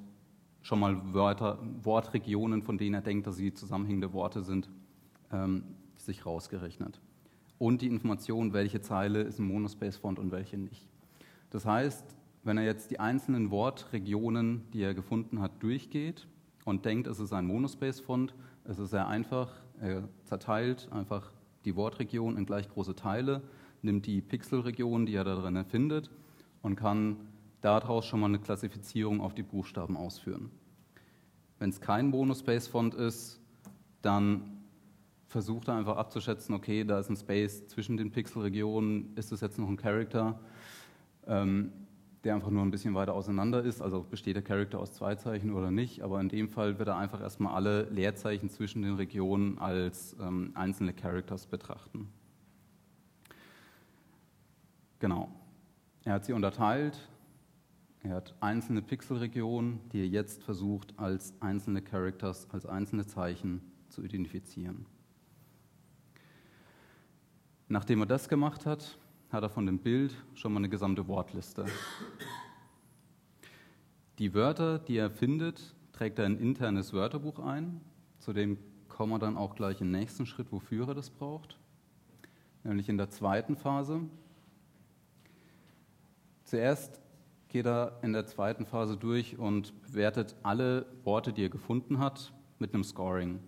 schon 0.61 0.79
mal 0.79 1.13
Wörter, 1.13 1.59
Wortregionen, 1.81 2.61
von 2.61 2.77
denen 2.77 2.95
er 2.95 3.01
denkt, 3.01 3.27
dass 3.27 3.35
sie 3.35 3.53
zusammenhängende 3.53 4.13
Worte 4.13 4.43
sind, 4.43 4.69
ähm, 5.31 5.63
sich 5.97 6.25
rausgerechnet. 6.25 6.99
Und 7.57 7.81
die 7.81 7.87
Information, 7.87 8.53
welche 8.53 8.81
Zeile 8.81 9.21
ist 9.21 9.39
ein 9.39 9.47
Monospace-Font 9.47 10.19
und 10.19 10.31
welche 10.31 10.57
nicht. 10.57 10.87
Das 11.49 11.65
heißt, 11.65 12.05
wenn 12.43 12.57
er 12.57 12.63
jetzt 12.63 12.91
die 12.91 12.99
einzelnen 12.99 13.51
Wortregionen, 13.51 14.63
die 14.71 14.81
er 14.81 14.93
gefunden 14.93 15.39
hat, 15.39 15.61
durchgeht 15.61 16.27
und 16.65 16.85
denkt, 16.85 17.07
es 17.07 17.19
ist 17.19 17.33
ein 17.33 17.45
Monospace-Font, 17.45 18.33
es 18.65 18.79
ist 18.79 18.91
sehr 18.91 19.07
einfach. 19.07 19.51
Er 19.81 20.07
zerteilt 20.25 20.87
einfach 20.91 21.31
die 21.65 21.75
Wortregion 21.75 22.37
in 22.37 22.45
gleich 22.45 22.69
große 22.69 22.95
Teile, 22.95 23.41
nimmt 23.81 24.05
die 24.05 24.21
Pixelregion, 24.21 25.05
die 25.05 25.15
er 25.15 25.23
da 25.23 25.35
drin 25.35 25.63
findet, 25.65 26.09
und 26.61 26.75
kann 26.75 27.17
daraus 27.61 28.05
schon 28.05 28.19
mal 28.19 28.27
eine 28.27 28.39
Klassifizierung 28.39 29.21
auf 29.21 29.33
die 29.33 29.43
Buchstaben 29.43 29.97
ausführen. 29.97 30.51
Wenn 31.59 31.69
es 31.69 31.81
kein 31.81 32.09
Monospace-Font 32.09 32.95
ist, 32.95 33.39
dann 34.01 34.63
versucht 35.27 35.67
er 35.67 35.75
einfach 35.75 35.97
abzuschätzen, 35.97 36.53
okay, 36.53 36.83
da 36.83 36.99
ist 36.99 37.09
ein 37.09 37.15
Space 37.15 37.67
zwischen 37.67 37.97
den 37.97 38.11
Pixelregionen, 38.11 39.15
ist 39.15 39.31
das 39.31 39.41
jetzt 39.41 39.57
noch 39.57 39.67
ein 39.67 39.77
Character? 39.77 40.39
Ähm, 41.25 41.71
der 42.23 42.35
einfach 42.35 42.49
nur 42.49 42.61
ein 42.63 42.71
bisschen 42.71 42.93
weiter 42.93 43.13
auseinander 43.13 43.63
ist. 43.63 43.81
Also 43.81 44.03
besteht 44.03 44.35
der 44.35 44.43
Charakter 44.43 44.79
aus 44.79 44.93
zwei 44.93 45.15
Zeichen 45.15 45.53
oder 45.53 45.71
nicht. 45.71 46.01
Aber 46.01 46.21
in 46.21 46.29
dem 46.29 46.49
Fall 46.49 46.79
wird 46.79 46.87
er 46.87 46.97
einfach 46.97 47.21
erstmal 47.21 47.53
alle 47.53 47.83
Leerzeichen 47.89 48.49
zwischen 48.49 48.81
den 48.81 48.95
Regionen 48.95 49.57
als 49.57 50.15
ähm, 50.21 50.51
einzelne 50.53 50.93
Characters 50.93 51.47
betrachten. 51.47 52.07
Genau. 54.99 55.29
Er 56.05 56.13
hat 56.13 56.25
sie 56.25 56.33
unterteilt. 56.33 56.97
Er 58.03 58.15
hat 58.15 58.35
einzelne 58.39 58.81
Pixelregionen, 58.81 59.79
die 59.91 59.99
er 59.99 60.07
jetzt 60.07 60.43
versucht, 60.43 60.97
als 60.97 61.33
einzelne 61.41 61.81
Characters, 61.81 62.49
als 62.51 62.65
einzelne 62.65 63.05
Zeichen 63.05 63.61
zu 63.89 64.01
identifizieren. 64.01 64.85
Nachdem 67.69 68.01
er 68.01 68.05
das 68.05 68.27
gemacht 68.27 68.65
hat, 68.65 68.97
hat 69.33 69.43
er 69.43 69.49
von 69.49 69.65
dem 69.65 69.79
Bild 69.79 70.15
schon 70.35 70.53
mal 70.53 70.59
eine 70.59 70.69
gesamte 70.69 71.07
Wortliste. 71.07 71.65
Die 74.19 74.35
Wörter, 74.35 74.77
die 74.77 74.97
er 74.97 75.09
findet, 75.09 75.73
trägt 75.91 76.19
er 76.19 76.27
in 76.27 76.33
ein 76.33 76.39
internes 76.39 76.93
Wörterbuch 76.93 77.39
ein. 77.39 77.81
Zu 78.19 78.31
dem 78.31 78.59
kommen 78.87 79.11
wir 79.11 79.19
dann 79.19 79.35
auch 79.35 79.55
gleich 79.55 79.81
im 79.81 79.89
nächsten 79.89 80.27
Schritt, 80.27 80.51
wofür 80.51 80.87
er 80.89 80.93
das 80.93 81.09
braucht. 81.09 81.57
Nämlich 82.63 82.89
in 82.89 82.97
der 82.97 83.09
zweiten 83.09 83.55
Phase. 83.55 84.01
Zuerst 86.43 87.01
geht 87.49 87.65
er 87.65 87.97
in 88.03 88.13
der 88.13 88.27
zweiten 88.27 88.67
Phase 88.67 88.97
durch 88.97 89.39
und 89.39 89.73
bewertet 89.81 90.35
alle 90.43 90.85
Worte, 91.03 91.33
die 91.33 91.43
er 91.43 91.49
gefunden 91.49 91.97
hat, 91.97 92.31
mit 92.59 92.73
einem 92.73 92.83
Scoring. 92.83 93.39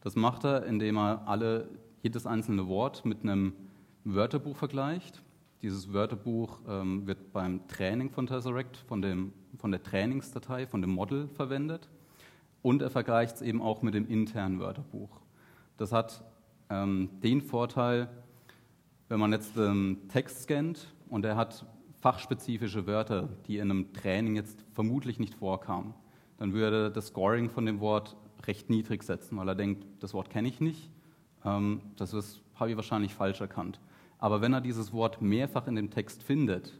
Das 0.00 0.16
macht 0.16 0.44
er, 0.44 0.64
indem 0.64 0.96
er 0.96 1.28
alle, 1.28 1.68
jedes 2.02 2.26
einzelne 2.26 2.66
Wort 2.66 3.04
mit 3.04 3.22
einem 3.22 3.52
Wörterbuch 4.04 4.56
vergleicht. 4.56 5.22
Dieses 5.62 5.92
Wörterbuch 5.92 6.58
ähm, 6.66 7.06
wird 7.06 7.32
beim 7.32 7.66
Training 7.68 8.10
von 8.10 8.26
Tesseract 8.26 8.76
von, 8.76 9.00
dem, 9.00 9.32
von 9.58 9.70
der 9.70 9.82
Trainingsdatei, 9.82 10.66
von 10.66 10.80
dem 10.80 10.90
Model 10.90 11.28
verwendet. 11.28 11.88
Und 12.62 12.82
er 12.82 12.90
vergleicht 12.90 13.36
es 13.36 13.42
eben 13.42 13.62
auch 13.62 13.82
mit 13.82 13.94
dem 13.94 14.08
internen 14.08 14.58
Wörterbuch. 14.58 15.20
Das 15.76 15.92
hat 15.92 16.24
ähm, 16.68 17.10
den 17.22 17.42
Vorteil, 17.42 18.08
wenn 19.08 19.20
man 19.20 19.32
jetzt 19.32 19.56
ähm, 19.56 19.98
Text 20.08 20.42
scannt 20.42 20.92
und 21.08 21.24
er 21.24 21.36
hat 21.36 21.66
fachspezifische 22.00 22.86
Wörter, 22.86 23.28
die 23.46 23.58
in 23.58 23.70
einem 23.70 23.92
Training 23.92 24.34
jetzt 24.34 24.64
vermutlich 24.72 25.20
nicht 25.20 25.34
vorkamen, 25.34 25.94
dann 26.38 26.52
würde 26.52 26.90
das 26.90 27.08
Scoring 27.08 27.50
von 27.50 27.66
dem 27.66 27.78
Wort 27.78 28.16
recht 28.46 28.68
niedrig 28.68 29.04
setzen, 29.04 29.36
weil 29.38 29.48
er 29.48 29.54
denkt, 29.54 29.86
das 30.00 30.12
Wort 30.12 30.28
kenne 30.28 30.48
ich 30.48 30.60
nicht, 30.60 30.90
ähm, 31.44 31.82
das 31.96 32.12
habe 32.56 32.70
ich 32.70 32.76
wahrscheinlich 32.76 33.14
falsch 33.14 33.40
erkannt. 33.40 33.80
Aber 34.22 34.40
wenn 34.40 34.52
er 34.52 34.60
dieses 34.60 34.92
Wort 34.92 35.20
mehrfach 35.20 35.66
in 35.66 35.74
dem 35.74 35.90
Text 35.90 36.22
findet, 36.22 36.78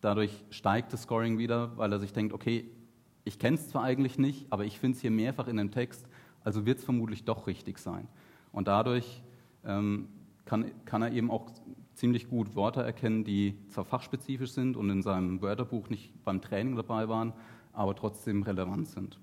dadurch 0.00 0.44
steigt 0.50 0.92
das 0.92 1.02
Scoring 1.02 1.36
wieder, 1.36 1.76
weil 1.76 1.90
er 1.90 1.98
sich 1.98 2.12
denkt, 2.12 2.32
okay, 2.32 2.70
ich 3.24 3.40
kenne 3.40 3.56
es 3.56 3.70
zwar 3.70 3.82
eigentlich 3.82 4.18
nicht, 4.18 4.46
aber 4.52 4.64
ich 4.64 4.78
finde 4.78 4.94
es 4.94 5.02
hier 5.02 5.10
mehrfach 5.10 5.48
in 5.48 5.56
dem 5.56 5.72
Text, 5.72 6.06
also 6.44 6.64
wird 6.64 6.78
es 6.78 6.84
vermutlich 6.84 7.24
doch 7.24 7.48
richtig 7.48 7.78
sein. 7.78 8.06
Und 8.52 8.68
dadurch 8.68 9.24
ähm, 9.64 10.06
kann, 10.44 10.70
kann 10.84 11.02
er 11.02 11.10
eben 11.10 11.28
auch 11.28 11.50
ziemlich 11.94 12.28
gut 12.28 12.54
Wörter 12.54 12.84
erkennen, 12.84 13.24
die 13.24 13.58
zwar 13.66 13.84
fachspezifisch 13.84 14.52
sind 14.52 14.76
und 14.76 14.88
in 14.90 15.02
seinem 15.02 15.42
Wörterbuch 15.42 15.90
nicht 15.90 16.22
beim 16.22 16.40
Training 16.40 16.76
dabei 16.76 17.08
waren, 17.08 17.32
aber 17.72 17.96
trotzdem 17.96 18.44
relevant 18.44 18.86
sind. 18.86 19.18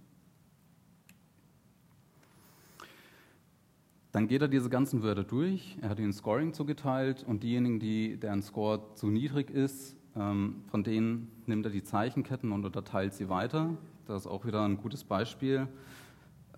Dann 4.12 4.28
geht 4.28 4.42
er 4.42 4.48
diese 4.48 4.70
ganzen 4.70 5.04
Wörter 5.04 5.24
durch. 5.24 5.78
Er 5.82 5.90
hat 5.90 6.00
ihnen 6.00 6.14
Scoring 6.14 6.54
zugeteilt 6.54 7.24
und 7.24 7.44
diejenigen, 7.44 7.80
die, 7.80 8.18
deren 8.18 8.42
Score 8.42 8.82
zu 8.96 9.08
niedrig 9.08 9.50
ist, 9.50 9.96
ähm, 10.16 10.64
von 10.68 10.84
denen 10.84 11.32
nimmt 11.46 11.66
er 11.66 11.72
die 11.72 11.84
Zeichenketten 11.84 12.52
und 12.52 12.66
unterteilt 12.66 13.14
sie 13.14 13.30
weiter. 13.30 13.78
Das 14.06 14.24
ist 14.24 14.28
auch 14.28 14.46
wieder 14.46 14.64
ein 14.64 14.78
gutes 14.78 15.04
Beispiel 15.04 15.68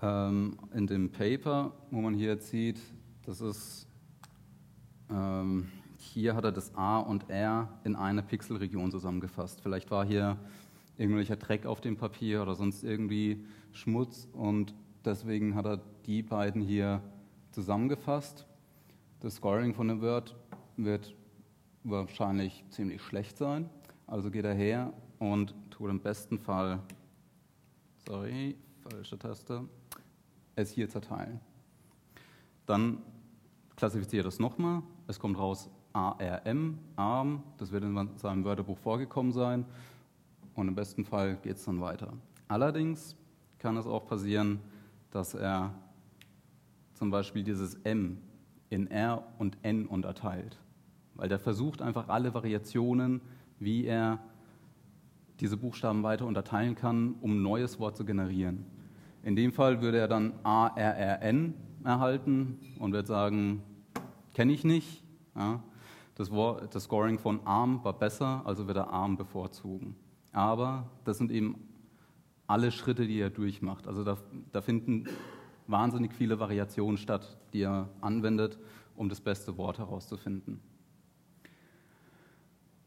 ähm, 0.03 0.57
in 0.73 0.85
dem 0.85 1.09
Paper, 1.11 1.71
wo 1.89 2.01
man 2.01 2.13
hier 2.13 2.29
jetzt 2.29 2.49
sieht, 2.49 2.79
das 3.25 3.39
ist, 3.39 3.87
ähm, 5.09 5.69
hier 5.97 6.35
hat 6.35 6.43
er 6.43 6.51
das 6.51 6.75
A 6.75 6.99
und 6.99 7.29
R 7.29 7.69
in 7.85 7.95
eine 7.95 8.21
Pixelregion 8.21 8.91
zusammengefasst. 8.91 9.61
Vielleicht 9.61 9.91
war 9.91 10.05
hier 10.05 10.37
irgendwelcher 10.97 11.37
Dreck 11.37 11.65
auf 11.65 11.79
dem 11.79 11.95
Papier 11.95 12.41
oder 12.41 12.55
sonst 12.55 12.83
irgendwie 12.83 13.45
Schmutz 13.71 14.27
und 14.33 14.73
deswegen 15.05 15.55
hat 15.55 15.65
er 15.65 15.79
die 16.05 16.21
beiden 16.21 16.61
hier 16.61 17.01
Zusammengefasst, 17.53 18.47
das 19.19 19.35
Scoring 19.35 19.75
von 19.75 19.87
dem 19.87 20.01
Word 20.01 20.35
wird 20.75 21.13
wahrscheinlich 21.83 22.65
ziemlich 22.71 22.99
schlecht 23.03 23.37
sein. 23.37 23.69
Also 24.07 24.31
geht 24.31 24.43
er 24.43 24.55
her 24.55 24.91
und 25.19 25.53
tut 25.69 25.91
im 25.91 25.99
besten 25.99 26.39
Fall, 26.39 26.79
sorry, 28.07 28.57
falsche 28.81 29.19
Taste, 29.19 29.69
es 30.55 30.71
hier 30.71 30.89
zerteilen. 30.89 31.39
Dann 32.65 33.03
klassifiziert 33.75 34.25
es 34.25 34.39
nochmal. 34.39 34.81
Es 35.05 35.19
kommt 35.19 35.37
raus 35.37 35.69
ARM, 35.93 36.79
ARM, 36.95 37.43
das 37.59 37.71
wird 37.71 37.83
in 37.83 38.17
seinem 38.17 38.45
Wörterbuch 38.45 38.79
vorgekommen 38.79 39.31
sein. 39.31 39.63
Und 40.55 40.69
im 40.69 40.73
besten 40.73 41.05
Fall 41.05 41.37
geht 41.43 41.57
es 41.57 41.65
dann 41.65 41.79
weiter. 41.81 42.13
Allerdings 42.47 43.15
kann 43.59 43.77
es 43.77 43.85
auch 43.85 44.07
passieren, 44.07 44.59
dass 45.11 45.35
er 45.35 45.75
zum 47.03 47.11
Beispiel 47.11 47.43
dieses 47.43 47.75
M 47.83 48.17
in 48.69 48.89
R 48.89 49.25
und 49.37 49.57
N 49.61 49.87
unterteilt, 49.87 50.57
weil 51.15 51.27
der 51.27 51.37
versucht 51.37 51.81
einfach 51.81 52.07
alle 52.07 52.33
Variationen, 52.33 53.19
wie 53.59 53.83
er 53.83 54.19
diese 55.41 55.57
Buchstaben 55.57 56.01
weiter 56.03 56.25
unterteilen 56.25 56.75
kann, 56.75 57.15
um 57.19 57.31
ein 57.31 57.41
neues 57.41 57.77
Wort 57.77 57.97
zu 57.97 58.05
generieren. 58.05 58.65
In 59.21 59.35
dem 59.35 59.51
Fall 59.51 59.81
würde 59.81 59.97
er 59.97 60.07
dann 60.07 60.31
ARRN 60.43 61.55
erhalten 61.83 62.57
und 62.79 62.93
wird 62.93 63.07
sagen, 63.07 63.63
kenne 64.33 64.53
ich 64.53 64.63
nicht. 64.63 65.03
Ja. 65.35 65.61
Das, 66.15 66.31
das, 66.71 66.83
Scoring 66.83 67.19
von 67.19 67.45
ARM 67.45 67.83
war 67.83 67.99
besser, 67.99 68.43
also 68.45 68.65
wird 68.65 68.77
er 68.77 68.93
ARM 68.93 69.17
bevorzugen. 69.17 69.97
Aber 70.31 70.89
das 71.03 71.17
sind 71.17 71.31
eben 71.31 71.67
alle 72.47 72.71
Schritte, 72.71 73.05
die 73.05 73.19
er 73.19 73.29
durchmacht. 73.29 73.89
Also 73.89 74.05
da, 74.05 74.17
da 74.53 74.61
finden 74.61 75.03
wahnsinnig 75.67 76.13
viele 76.13 76.39
Variationen 76.39 76.97
statt, 76.97 77.37
die 77.53 77.61
er 77.61 77.89
anwendet, 78.01 78.57
um 78.95 79.09
das 79.09 79.21
beste 79.21 79.57
Wort 79.57 79.79
herauszufinden. 79.79 80.59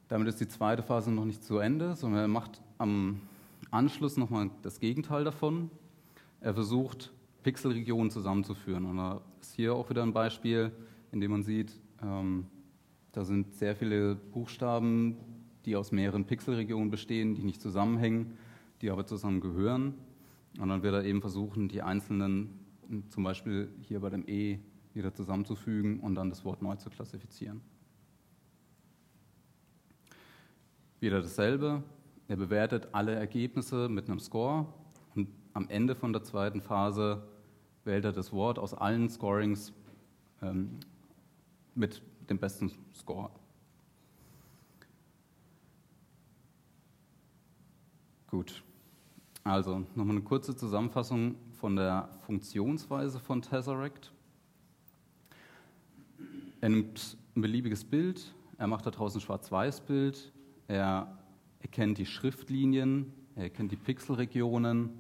Damit 0.08 0.28
ist 0.28 0.40
die 0.40 0.48
zweite 0.48 0.82
Phase 0.82 1.10
noch 1.10 1.24
nicht 1.24 1.42
zu 1.42 1.58
Ende, 1.58 1.96
sondern 1.96 2.20
er 2.20 2.28
macht 2.28 2.62
am 2.78 3.20
Anschluss 3.70 4.16
nochmal 4.16 4.50
das 4.62 4.78
Gegenteil 4.78 5.24
davon. 5.24 5.70
Er 6.40 6.54
versucht, 6.54 7.12
Pixelregionen 7.42 8.10
zusammenzuführen. 8.10 8.84
Und 8.84 8.96
da 8.98 9.20
ist 9.40 9.54
hier 9.54 9.74
auch 9.74 9.90
wieder 9.90 10.02
ein 10.02 10.12
Beispiel, 10.12 10.72
in 11.12 11.20
dem 11.20 11.30
man 11.30 11.42
sieht, 11.42 11.78
ähm, 12.02 12.46
da 13.12 13.24
sind 13.24 13.54
sehr 13.54 13.74
viele 13.74 14.14
Buchstaben, 14.14 15.16
die 15.64 15.74
aus 15.74 15.90
mehreren 15.90 16.24
Pixelregionen 16.24 16.90
bestehen, 16.90 17.34
die 17.34 17.42
nicht 17.42 17.62
zusammenhängen, 17.62 18.36
die 18.82 18.90
aber 18.90 19.06
zusammengehören. 19.06 19.94
Und 20.58 20.68
dann 20.68 20.82
wird 20.82 20.94
er 20.94 21.04
eben 21.04 21.20
versuchen, 21.20 21.68
die 21.68 21.82
einzelnen, 21.82 22.50
zum 23.08 23.24
Beispiel 23.24 23.72
hier 23.82 24.00
bei 24.00 24.10
dem 24.10 24.26
E, 24.26 24.58
wieder 24.94 25.12
zusammenzufügen 25.14 26.00
und 26.00 26.14
dann 26.14 26.30
das 26.30 26.44
Wort 26.44 26.62
neu 26.62 26.76
zu 26.76 26.90
klassifizieren. 26.90 27.60
Wieder 31.00 31.20
dasselbe. 31.20 31.82
Er 32.28 32.36
bewertet 32.36 32.88
alle 32.92 33.14
Ergebnisse 33.14 33.88
mit 33.88 34.08
einem 34.08 34.18
Score 34.18 34.66
und 35.14 35.28
am 35.52 35.68
Ende 35.68 35.94
von 35.94 36.12
der 36.12 36.22
zweiten 36.22 36.60
Phase 36.60 37.22
wählt 37.84 38.04
er 38.04 38.12
das 38.12 38.32
Wort 38.32 38.58
aus 38.58 38.74
allen 38.74 39.08
Scorings 39.08 39.72
ähm, 40.42 40.80
mit 41.74 42.02
dem 42.28 42.38
besten 42.38 42.72
Score. 42.94 43.30
Gut, 48.28 48.64
also 49.46 49.86
nochmal 49.94 50.16
eine 50.16 50.24
kurze 50.24 50.56
Zusammenfassung 50.56 51.36
von 51.52 51.76
der 51.76 52.08
Funktionsweise 52.26 53.20
von 53.20 53.42
Tesseract. 53.42 54.12
Er 56.60 56.68
nimmt 56.68 57.16
ein 57.36 57.42
beliebiges 57.42 57.84
Bild, 57.84 58.34
er 58.58 58.66
macht 58.66 58.86
daraus 58.86 59.14
ein 59.14 59.20
Schwarz-Weiß-Bild, 59.20 60.32
er 60.66 61.16
erkennt 61.60 61.98
die 61.98 62.06
Schriftlinien, 62.06 63.12
er 63.36 63.44
erkennt 63.44 63.70
die 63.70 63.76
Pixelregionen, 63.76 64.90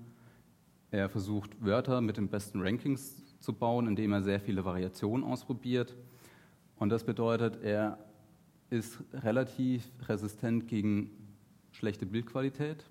er 0.92 1.08
versucht 1.08 1.50
Wörter 1.64 2.00
mit 2.00 2.16
den 2.16 2.28
besten 2.28 2.62
Rankings 2.62 3.22
zu 3.40 3.52
bauen, 3.52 3.88
indem 3.88 4.12
er 4.12 4.22
sehr 4.22 4.38
viele 4.38 4.64
Variationen 4.64 5.24
ausprobiert. 5.24 5.96
Und 6.76 6.90
das 6.90 7.04
bedeutet, 7.04 7.62
er 7.62 7.98
ist 8.70 9.02
relativ 9.12 9.90
resistent 10.08 10.68
gegen 10.68 11.10
schlechte 11.72 12.06
Bildqualität. 12.06 12.84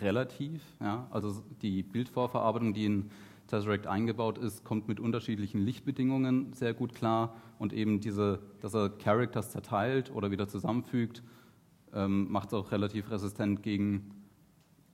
Relativ, 0.00 0.62
ja. 0.80 1.06
Also 1.10 1.42
die 1.62 1.82
Bildvorverarbeitung, 1.82 2.74
die 2.74 2.84
in 2.84 3.10
Tesseract 3.46 3.86
eingebaut 3.86 4.38
ist, 4.38 4.64
kommt 4.64 4.88
mit 4.88 5.00
unterschiedlichen 5.00 5.60
Lichtbedingungen 5.60 6.52
sehr 6.52 6.74
gut 6.74 6.94
klar 6.94 7.36
und 7.58 7.72
eben 7.72 8.00
diese, 8.00 8.40
dass 8.60 8.74
er 8.74 8.90
Characters 8.90 9.52
zerteilt 9.52 10.10
oder 10.10 10.30
wieder 10.30 10.48
zusammenfügt, 10.48 11.22
ähm, 11.94 12.30
macht 12.30 12.48
es 12.48 12.54
auch 12.54 12.72
relativ 12.72 13.10
resistent 13.10 13.62
gegen 13.62 14.10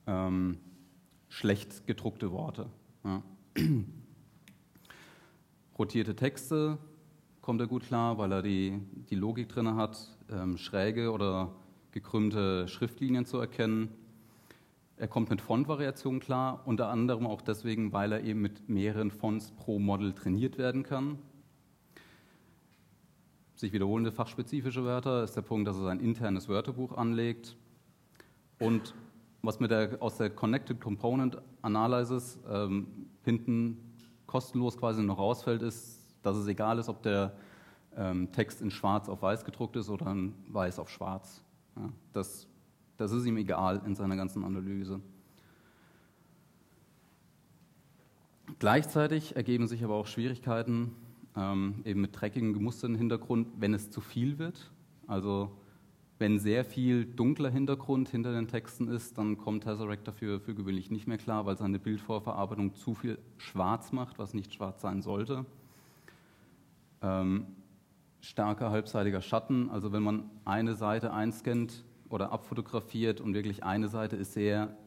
ähm, 0.07 0.57
schlecht 1.27 1.87
gedruckte 1.87 2.31
Worte. 2.31 2.67
Ja. 3.03 3.23
Rotierte 5.77 6.15
Texte 6.15 6.77
kommt 7.41 7.59
er 7.59 7.67
gut 7.67 7.83
klar, 7.83 8.17
weil 8.17 8.31
er 8.31 8.41
die, 8.41 8.79
die 9.09 9.15
Logik 9.15 9.49
drin 9.49 9.75
hat, 9.75 10.15
ähm, 10.31 10.57
schräge 10.57 11.11
oder 11.11 11.51
gekrümmte 11.91 12.67
Schriftlinien 12.67 13.25
zu 13.25 13.37
erkennen. 13.37 13.89
Er 15.03 15.09
kommt 15.09 15.29
mit 15.29 15.41
Fontvariationen 15.41 16.21
klar, 16.21 16.61
unter 16.65 16.87
anderem 16.87 17.27
auch 17.27 17.41
deswegen, 17.41 17.91
weil 17.91 18.13
er 18.13 18.23
eben 18.23 18.41
mit 18.41 18.69
mehreren 18.69 19.11
Fonts 19.11 19.51
pro 19.51 19.77
Model 19.77 20.13
trainiert 20.13 20.57
werden 20.57 20.83
kann 20.83 21.17
sich 23.63 23.71
wiederholende 23.71 24.11
fachspezifische 24.11 24.83
Wörter 24.83 25.23
ist 25.23 25.37
der 25.37 25.41
Punkt, 25.41 25.69
dass 25.69 25.77
es 25.77 25.85
ein 25.85 26.01
internes 26.01 26.49
Wörterbuch 26.49 26.97
anlegt. 26.97 27.55
Und 28.59 28.93
was 29.41 29.61
mit 29.61 29.71
der, 29.71 30.01
aus 30.01 30.17
der 30.17 30.29
Connected 30.29 30.81
Component 30.81 31.37
Analysis 31.61 32.37
ähm, 32.49 32.87
hinten 33.23 33.77
kostenlos 34.25 34.77
quasi 34.77 35.01
noch 35.01 35.17
rausfällt, 35.17 35.61
ist, 35.61 36.13
dass 36.23 36.35
es 36.35 36.45
egal 36.47 36.77
ist, 36.77 36.89
ob 36.89 37.03
der 37.03 37.37
ähm, 37.95 38.33
Text 38.33 38.61
in 38.61 38.69
schwarz 38.69 39.07
auf 39.07 39.21
weiß 39.21 39.45
gedruckt 39.45 39.77
ist 39.77 39.89
oder 39.89 40.07
in 40.07 40.33
weiß 40.49 40.79
auf 40.79 40.89
schwarz. 40.89 41.41
Ja, 41.77 41.89
das, 42.11 42.49
das 43.03 43.11
ist 43.11 43.25
ihm 43.25 43.35
egal 43.35 43.81
in 43.85 43.95
seiner 43.95 44.15
ganzen 44.15 44.45
Analyse. 44.45 45.01
Gleichzeitig 48.59 49.35
ergeben 49.35 49.67
sich 49.67 49.83
aber 49.83 49.95
auch 49.95 50.07
Schwierigkeiten 50.07 50.95
ähm, 51.35 51.81
eben 51.83 51.99
mit 51.99 52.19
dreckigen, 52.19 52.53
gemusterten 52.53 52.95
Hintergrund, 52.95 53.49
wenn 53.59 53.73
es 53.73 53.91
zu 53.91 53.99
viel 53.99 54.39
wird. 54.39 54.71
Also 55.05 55.51
wenn 56.17 56.39
sehr 56.39 56.63
viel 56.63 57.03
dunkler 57.03 57.49
Hintergrund 57.49 58.07
hinter 58.07 58.31
den 58.31 58.47
Texten 58.47 58.87
ist, 58.87 59.17
dann 59.17 59.37
kommt 59.37 59.63
Tesseract 59.63 60.07
dafür 60.07 60.39
für 60.39 60.55
gewöhnlich 60.55 60.89
nicht 60.89 61.05
mehr 61.05 61.17
klar, 61.17 61.45
weil 61.45 61.57
seine 61.57 61.79
Bildvorverarbeitung 61.79 62.73
zu 62.75 62.93
viel 62.93 63.19
schwarz 63.37 63.91
macht, 63.91 64.17
was 64.17 64.33
nicht 64.33 64.53
schwarz 64.53 64.81
sein 64.81 65.01
sollte. 65.01 65.45
Ähm, 67.01 67.47
starker 68.21 68.69
halbseitiger 68.69 69.21
Schatten, 69.21 69.69
also 69.69 69.91
wenn 69.91 70.03
man 70.03 70.29
eine 70.45 70.75
Seite 70.75 71.11
einscannt 71.11 71.83
oder 72.13 72.31
abfotografiert 72.31 73.19
und 73.21 73.33
wirklich 73.33 73.63
eine 73.63 73.87
Seite 73.87 74.15
ist 74.15 74.33
sehr 74.33 74.77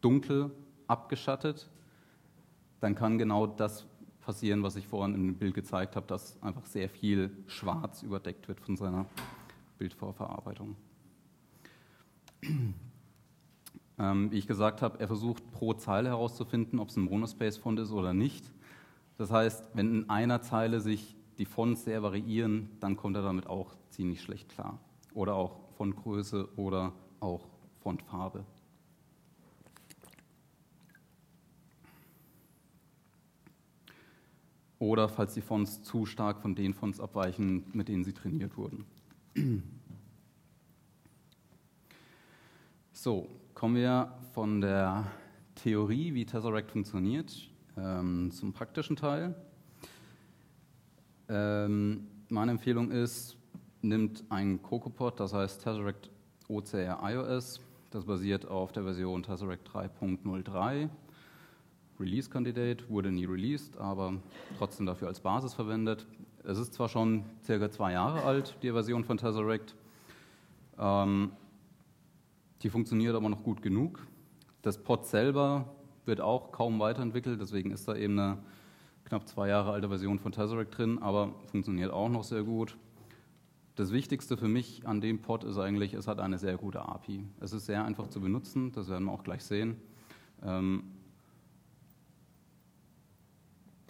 dunkel 0.00 0.50
abgeschattet, 0.88 1.70
dann 2.80 2.96
kann 2.96 3.16
genau 3.16 3.46
das 3.46 3.86
passieren, 4.20 4.64
was 4.64 4.74
ich 4.74 4.88
vorhin 4.88 5.14
im 5.14 5.36
Bild 5.36 5.54
gezeigt 5.54 5.94
habe, 5.94 6.08
dass 6.08 6.42
einfach 6.42 6.66
sehr 6.66 6.88
viel 6.88 7.30
Schwarz 7.46 8.02
überdeckt 8.02 8.48
wird 8.48 8.60
von 8.60 8.76
seiner 8.76 9.06
Bildvorverarbeitung. 9.78 10.74
Ähm, 13.98 14.32
wie 14.32 14.38
ich 14.38 14.48
gesagt 14.48 14.82
habe, 14.82 14.98
er 14.98 15.06
versucht 15.06 15.52
pro 15.52 15.74
Zeile 15.74 16.08
herauszufinden, 16.08 16.80
ob 16.80 16.88
es 16.88 16.96
ein 16.96 17.04
Monospace-Font 17.04 17.78
ist 17.78 17.92
oder 17.92 18.14
nicht. 18.14 18.50
Das 19.16 19.30
heißt, 19.30 19.70
wenn 19.74 19.94
in 19.94 20.10
einer 20.10 20.42
Zeile 20.42 20.80
sich 20.80 21.14
die 21.38 21.44
Fonts 21.44 21.84
sehr 21.84 22.02
variieren, 22.02 22.68
dann 22.80 22.96
kommt 22.96 23.14
er 23.14 23.22
damit 23.22 23.46
auch 23.46 23.76
ziemlich 23.90 24.22
schlecht 24.22 24.48
klar. 24.48 24.80
Oder 25.14 25.34
auch 25.34 25.60
Fontgröße 25.82 26.48
oder 26.54 26.92
auch 27.18 27.48
Fontfarbe. 27.80 28.44
oder 34.78 35.08
falls 35.08 35.34
die 35.34 35.40
Fonts 35.40 35.84
zu 35.84 36.06
stark 36.06 36.40
von 36.42 36.56
den 36.56 36.74
Fonts 36.74 36.98
abweichen, 36.98 37.64
mit 37.72 37.86
denen 37.86 38.02
sie 38.02 38.12
trainiert 38.12 38.56
wurden. 38.56 38.84
So, 42.92 43.28
kommen 43.54 43.74
wir 43.76 44.12
von 44.32 44.60
der 44.60 45.10
Theorie, 45.56 46.14
wie 46.14 46.24
Tesseract 46.24 46.70
funktioniert, 46.70 47.50
ähm, 47.76 48.30
zum 48.30 48.52
praktischen 48.52 48.94
Teil. 48.94 49.34
Ähm, 51.28 52.06
meine 52.28 52.52
Empfehlung 52.52 52.92
ist, 52.92 53.36
nimmt 53.82 54.24
ein 54.28 54.62
CocoaPod, 54.62 55.20
das 55.20 55.34
heißt 55.34 55.62
Tesseract 55.62 56.10
OCR 56.48 56.98
iOS. 57.02 57.60
Das 57.90 58.04
basiert 58.04 58.46
auf 58.46 58.72
der 58.72 58.84
Version 58.84 59.22
Tesseract 59.22 59.68
3.03 59.68 60.88
Release-Kandidat, 62.00 62.88
wurde 62.88 63.12
nie 63.12 63.26
released, 63.26 63.76
aber 63.76 64.14
trotzdem 64.58 64.86
dafür 64.86 65.08
als 65.08 65.20
Basis 65.20 65.54
verwendet. 65.54 66.06
Es 66.44 66.58
ist 66.58 66.74
zwar 66.74 66.88
schon 66.88 67.24
circa 67.44 67.70
zwei 67.70 67.92
Jahre 67.92 68.22
alt, 68.22 68.56
die 68.62 68.72
Version 68.72 69.04
von 69.04 69.18
Tesseract. 69.18 69.76
Ähm, 70.78 71.32
die 72.62 72.70
funktioniert 72.70 73.14
aber 73.14 73.28
noch 73.28 73.42
gut 73.42 73.62
genug. 73.62 74.06
Das 74.62 74.78
Pod 74.78 75.06
selber 75.06 75.66
wird 76.04 76.20
auch 76.20 76.50
kaum 76.50 76.80
weiterentwickelt, 76.80 77.40
deswegen 77.40 77.70
ist 77.70 77.86
da 77.86 77.94
eben 77.94 78.18
eine 78.18 78.38
knapp 79.04 79.28
zwei 79.28 79.48
Jahre 79.48 79.72
alte 79.72 79.88
Version 79.88 80.18
von 80.18 80.32
Tesseract 80.32 80.76
drin, 80.76 80.98
aber 81.00 81.34
funktioniert 81.50 81.92
auch 81.92 82.08
noch 82.08 82.24
sehr 82.24 82.42
gut. 82.42 82.76
Das 83.74 83.90
Wichtigste 83.90 84.36
für 84.36 84.48
mich 84.48 84.86
an 84.86 85.00
dem 85.00 85.22
Pod 85.22 85.44
ist 85.44 85.56
eigentlich, 85.56 85.94
es 85.94 86.06
hat 86.06 86.20
eine 86.20 86.38
sehr 86.38 86.58
gute 86.58 86.82
API. 86.82 87.24
Es 87.40 87.52
ist 87.52 87.66
sehr 87.66 87.84
einfach 87.84 88.08
zu 88.08 88.20
benutzen, 88.20 88.70
das 88.72 88.90
werden 88.90 89.04
wir 89.04 89.12
auch 89.12 89.24
gleich 89.24 89.42
sehen. 89.42 89.76
Ähm, 90.42 90.84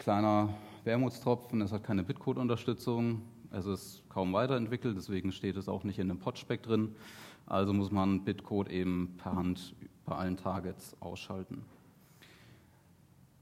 Kleiner 0.03 0.53
Wermutstropfen, 0.83 1.61
es 1.61 1.71
hat 1.71 1.85
keine 1.85 2.03
Bitcode-Unterstützung, 2.03 3.23
es 3.53 3.67
ist 3.67 4.03
kaum 4.09 4.33
weiterentwickelt, 4.33 4.97
deswegen 4.97 5.31
steht 5.31 5.57
es 5.57 5.69
auch 5.69 5.85
nicht 5.85 6.01
in 6.01 6.09
dem 6.09 6.19
Podspec 6.19 6.61
drin. 6.63 6.97
Also 7.47 7.73
muss 7.73 7.93
man 7.93 8.25
Bitcode 8.25 8.69
eben 8.69 9.15
per 9.17 9.37
Hand 9.37 9.77
bei 10.05 10.17
allen 10.17 10.37
Targets 10.37 10.97
ausschalten. 10.99 11.65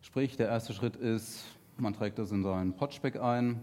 Sprich, 0.03 0.37
der 0.37 0.49
erste 0.49 0.75
Schritt 0.75 0.97
ist, 0.97 1.47
man 1.79 1.95
trägt 1.95 2.19
das 2.19 2.31
in 2.31 2.43
seinen 2.43 2.75
Podspec 2.75 3.19
ein, 3.19 3.63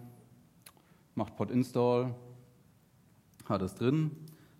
macht 1.13 1.35
Pod 1.35 1.51
install, 1.51 2.15
hat 3.49 3.61
es 3.61 3.75
drin. 3.75 4.11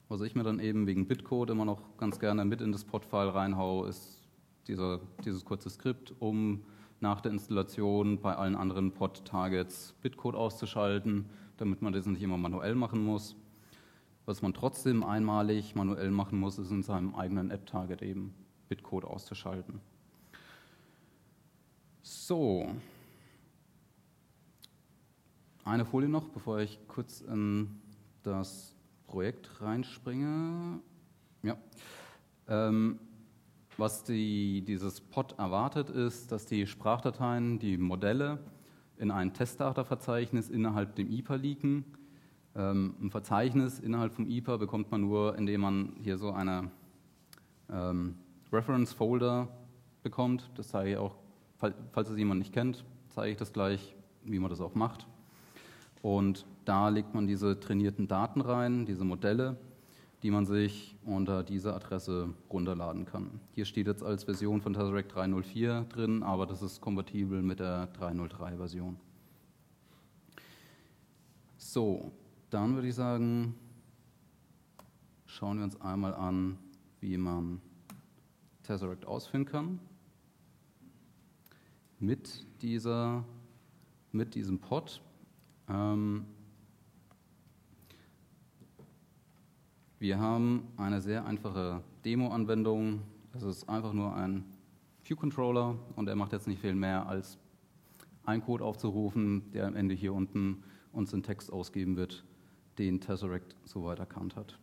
Was 0.09 0.21
ich 0.21 0.35
mir 0.35 0.43
dann 0.43 0.59
eben 0.59 0.87
wegen 0.87 1.07
Bitcode 1.07 1.49
immer 1.49 1.65
noch 1.65 1.97
ganz 1.97 2.19
gerne 2.19 2.45
mit 2.45 2.61
in 2.61 2.71
das 2.71 2.85
Pod-File 2.85 3.29
reinhaue, 3.29 3.89
ist 3.89 4.21
dieser, 4.67 4.99
dieses 5.25 5.43
kurze 5.43 5.69
Skript, 5.69 6.13
um 6.19 6.63
nach 6.99 7.21
der 7.21 7.31
Installation 7.31 8.19
bei 8.21 8.35
allen 8.35 8.55
anderen 8.55 8.91
Pod-Targets 8.91 9.93
Bitcode 10.01 10.35
auszuschalten, 10.35 11.25
damit 11.57 11.81
man 11.81 11.93
das 11.93 12.05
nicht 12.05 12.21
immer 12.21 12.37
manuell 12.37 12.75
machen 12.75 13.03
muss. 13.03 13.35
Was 14.25 14.41
man 14.41 14.53
trotzdem 14.53 15.03
einmalig 15.03 15.75
manuell 15.75 16.11
machen 16.11 16.39
muss, 16.39 16.57
ist 16.57 16.71
in 16.71 16.83
seinem 16.83 17.15
eigenen 17.15 17.51
App-Target 17.51 18.01
eben 18.01 18.33
Bitcode 18.67 19.05
auszuschalten. 19.05 19.79
So, 22.01 22.69
eine 25.67 25.83
Folie 25.83 26.07
noch, 26.07 26.29
bevor 26.29 26.59
ich 26.59 26.79
kurz 26.87 27.19
in 27.19 27.81
das 28.23 28.73
Projekt 29.07 29.61
reinspringe. 29.61 30.79
Ja. 31.43 31.57
Ähm, 32.47 32.99
was 33.77 34.03
die, 34.03 34.61
dieses 34.61 35.01
Pod 35.01 35.35
erwartet, 35.37 35.89
ist, 35.89 36.31
dass 36.31 36.45
die 36.45 36.67
Sprachdateien, 36.67 37.59
die 37.59 37.77
Modelle 37.77 38.39
in 38.97 39.11
ein 39.11 39.33
Testdata-Verzeichnis 39.33 40.49
innerhalb 40.49 40.95
dem 40.95 41.11
IPA 41.11 41.35
liegen. 41.35 41.85
Ähm, 42.55 42.95
ein 43.01 43.11
Verzeichnis 43.11 43.79
innerhalb 43.79 44.13
vom 44.13 44.27
IPA 44.27 44.57
bekommt 44.57 44.91
man 44.91 45.01
nur, 45.01 45.37
indem 45.37 45.61
man 45.61 45.93
hier 46.01 46.17
so 46.17 46.31
eine 46.31 46.71
ähm, 47.71 48.15
Reference-Folder 48.51 49.47
bekommt. 50.01 50.49
Das 50.55 50.69
zeige 50.69 50.91
ich 50.91 50.97
auch, 50.97 51.15
falls 51.91 52.09
es 52.09 52.17
jemand 52.17 52.39
nicht 52.39 52.53
kennt, 52.53 52.83
zeige 53.09 53.31
ich 53.31 53.37
das 53.37 53.53
gleich, 53.53 53.95
wie 54.23 54.39
man 54.39 54.49
das 54.49 54.61
auch 54.61 54.73
macht. 54.73 55.05
Und 56.01 56.45
da 56.67 56.89
legt 56.89 57.13
man 57.13 57.27
diese 57.27 57.59
trainierten 57.59 58.07
Daten 58.07 58.41
rein, 58.41 58.85
diese 58.85 59.05
Modelle 59.05 59.57
die 60.23 60.31
man 60.31 60.45
sich 60.45 60.95
unter 61.05 61.43
dieser 61.43 61.75
Adresse 61.75 62.33
runterladen 62.49 63.05
kann. 63.05 63.39
Hier 63.53 63.65
steht 63.65 63.87
jetzt 63.87 64.03
als 64.03 64.23
Version 64.23 64.61
von 64.61 64.73
Tesseract 64.73 65.13
3.04 65.13 65.87
drin, 65.89 66.23
aber 66.23 66.45
das 66.45 66.61
ist 66.61 66.81
kompatibel 66.81 67.41
mit 67.41 67.59
der 67.59 67.93
3.03-Version. 67.93 68.97
So, 71.57 72.11
dann 72.49 72.75
würde 72.75 72.87
ich 72.87 72.95
sagen, 72.95 73.55
schauen 75.25 75.57
wir 75.57 75.65
uns 75.65 75.79
einmal 75.81 76.15
an, 76.15 76.57
wie 76.99 77.17
man 77.17 77.61
Tesseract 78.63 79.05
ausführen 79.05 79.45
kann. 79.45 79.79
Mit, 81.99 82.45
dieser, 82.61 83.23
mit 84.11 84.35
diesem 84.35 84.59
Pod. 84.59 85.01
Ähm, 85.69 86.25
Wir 89.99 90.19
haben 90.19 90.67
eine 90.77 91.01
sehr 91.01 91.25
einfache 91.25 91.81
Demo-Anwendung. 92.05 93.01
Das 93.33 93.41
ist 93.41 93.67
einfach 93.67 93.93
nur 93.93 94.15
ein 94.15 94.45
View-Controller 95.03 95.75
und 95.95 96.07
er 96.07 96.15
macht 96.15 96.33
jetzt 96.33 96.47
nicht 96.47 96.61
viel 96.61 96.75
mehr, 96.75 97.07
als 97.07 97.39
einen 98.23 98.43
Code 98.43 98.63
aufzurufen, 98.63 99.49
der 99.53 99.65
am 99.65 99.75
Ende 99.75 99.95
hier 99.95 100.13
unten 100.13 100.63
uns 100.91 101.09
den 101.09 101.23
Text 101.23 101.51
ausgeben 101.51 101.95
wird, 101.95 102.23
den 102.77 103.01
Tesseract 103.01 103.55
soweit 103.65 103.97
erkannt 103.97 104.35
hat. 104.35 104.59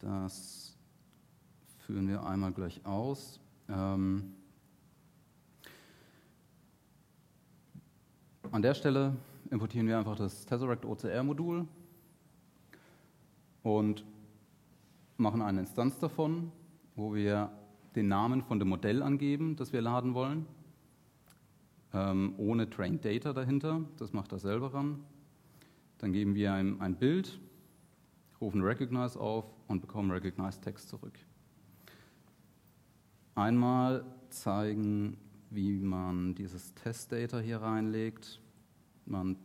Das 0.00 0.76
führen 1.78 2.08
wir 2.08 2.26
einmal 2.26 2.50
gleich 2.50 2.84
aus. 2.84 3.38
Ähm 3.68 4.34
an 8.50 8.62
der 8.62 8.74
Stelle 8.74 9.14
importieren 9.52 9.86
wir 9.86 9.98
einfach 9.98 10.16
das 10.16 10.46
Tesseract 10.46 10.84
OCR-Modul 10.84 11.64
und 13.68 14.02
machen 15.18 15.42
eine 15.42 15.60
Instanz 15.60 15.98
davon, 15.98 16.52
wo 16.96 17.14
wir 17.14 17.52
den 17.96 18.08
Namen 18.08 18.42
von 18.42 18.58
dem 18.58 18.68
Modell 18.68 19.02
angeben, 19.02 19.56
das 19.56 19.74
wir 19.74 19.82
laden 19.82 20.14
wollen, 20.14 20.46
ähm, 21.92 22.32
ohne 22.38 22.70
Trained 22.70 23.04
Data 23.04 23.34
dahinter. 23.34 23.84
Das 23.98 24.14
macht 24.14 24.32
er 24.32 24.38
selber 24.38 24.72
ran. 24.72 25.04
Dann 25.98 26.12
geben 26.12 26.34
wir 26.34 26.58
ihm 26.58 26.80
ein 26.80 26.96
Bild, 26.96 27.40
rufen 28.40 28.62
Recognize 28.62 29.20
auf 29.20 29.44
und 29.66 29.80
bekommen 29.80 30.10
Recognize 30.10 30.60
Text 30.62 30.88
zurück. 30.88 31.18
Einmal 33.34 34.06
zeigen, 34.30 35.18
wie 35.50 35.78
man 35.78 36.34
dieses 36.34 36.74
Test-Data 36.74 37.38
hier 37.38 37.60
reinlegt. 37.60 38.40
Man 39.04 39.36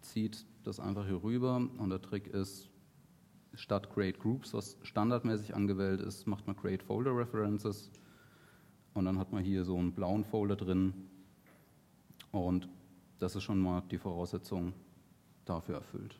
zieht 0.00 0.46
das 0.62 0.80
einfach 0.80 1.06
hier 1.06 1.22
rüber 1.22 1.56
und 1.56 1.90
der 1.90 2.00
Trick 2.00 2.26
ist, 2.26 2.69
statt 3.54 3.90
Create 3.90 4.18
Groups, 4.18 4.54
was 4.54 4.76
standardmäßig 4.82 5.54
angewählt 5.54 6.00
ist, 6.00 6.26
macht 6.26 6.46
man 6.46 6.56
Create 6.56 6.82
Folder 6.82 7.16
References 7.16 7.90
und 8.94 9.04
dann 9.04 9.18
hat 9.18 9.32
man 9.32 9.42
hier 9.42 9.64
so 9.64 9.76
einen 9.76 9.92
blauen 9.92 10.24
Folder 10.24 10.56
drin 10.56 10.94
und 12.32 12.68
das 13.18 13.36
ist 13.36 13.42
schon 13.42 13.60
mal 13.60 13.82
die 13.90 13.98
Voraussetzung 13.98 14.72
dafür 15.44 15.76
erfüllt. 15.76 16.18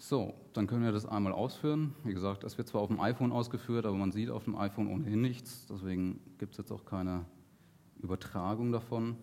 So, 0.00 0.34
dann 0.52 0.68
können 0.68 0.84
wir 0.84 0.92
das 0.92 1.06
einmal 1.06 1.32
ausführen. 1.32 1.94
Wie 2.04 2.14
gesagt, 2.14 2.44
es 2.44 2.56
wird 2.56 2.68
zwar 2.68 2.82
auf 2.82 2.88
dem 2.88 3.00
iPhone 3.00 3.32
ausgeführt, 3.32 3.84
aber 3.84 3.96
man 3.96 4.12
sieht 4.12 4.30
auf 4.30 4.44
dem 4.44 4.56
iPhone 4.56 4.86
ohnehin 4.86 5.20
nichts, 5.20 5.66
deswegen 5.66 6.20
gibt 6.38 6.52
es 6.52 6.58
jetzt 6.58 6.70
auch 6.70 6.84
keine 6.84 7.24
Übertragung 8.00 8.70
davon. 8.70 9.16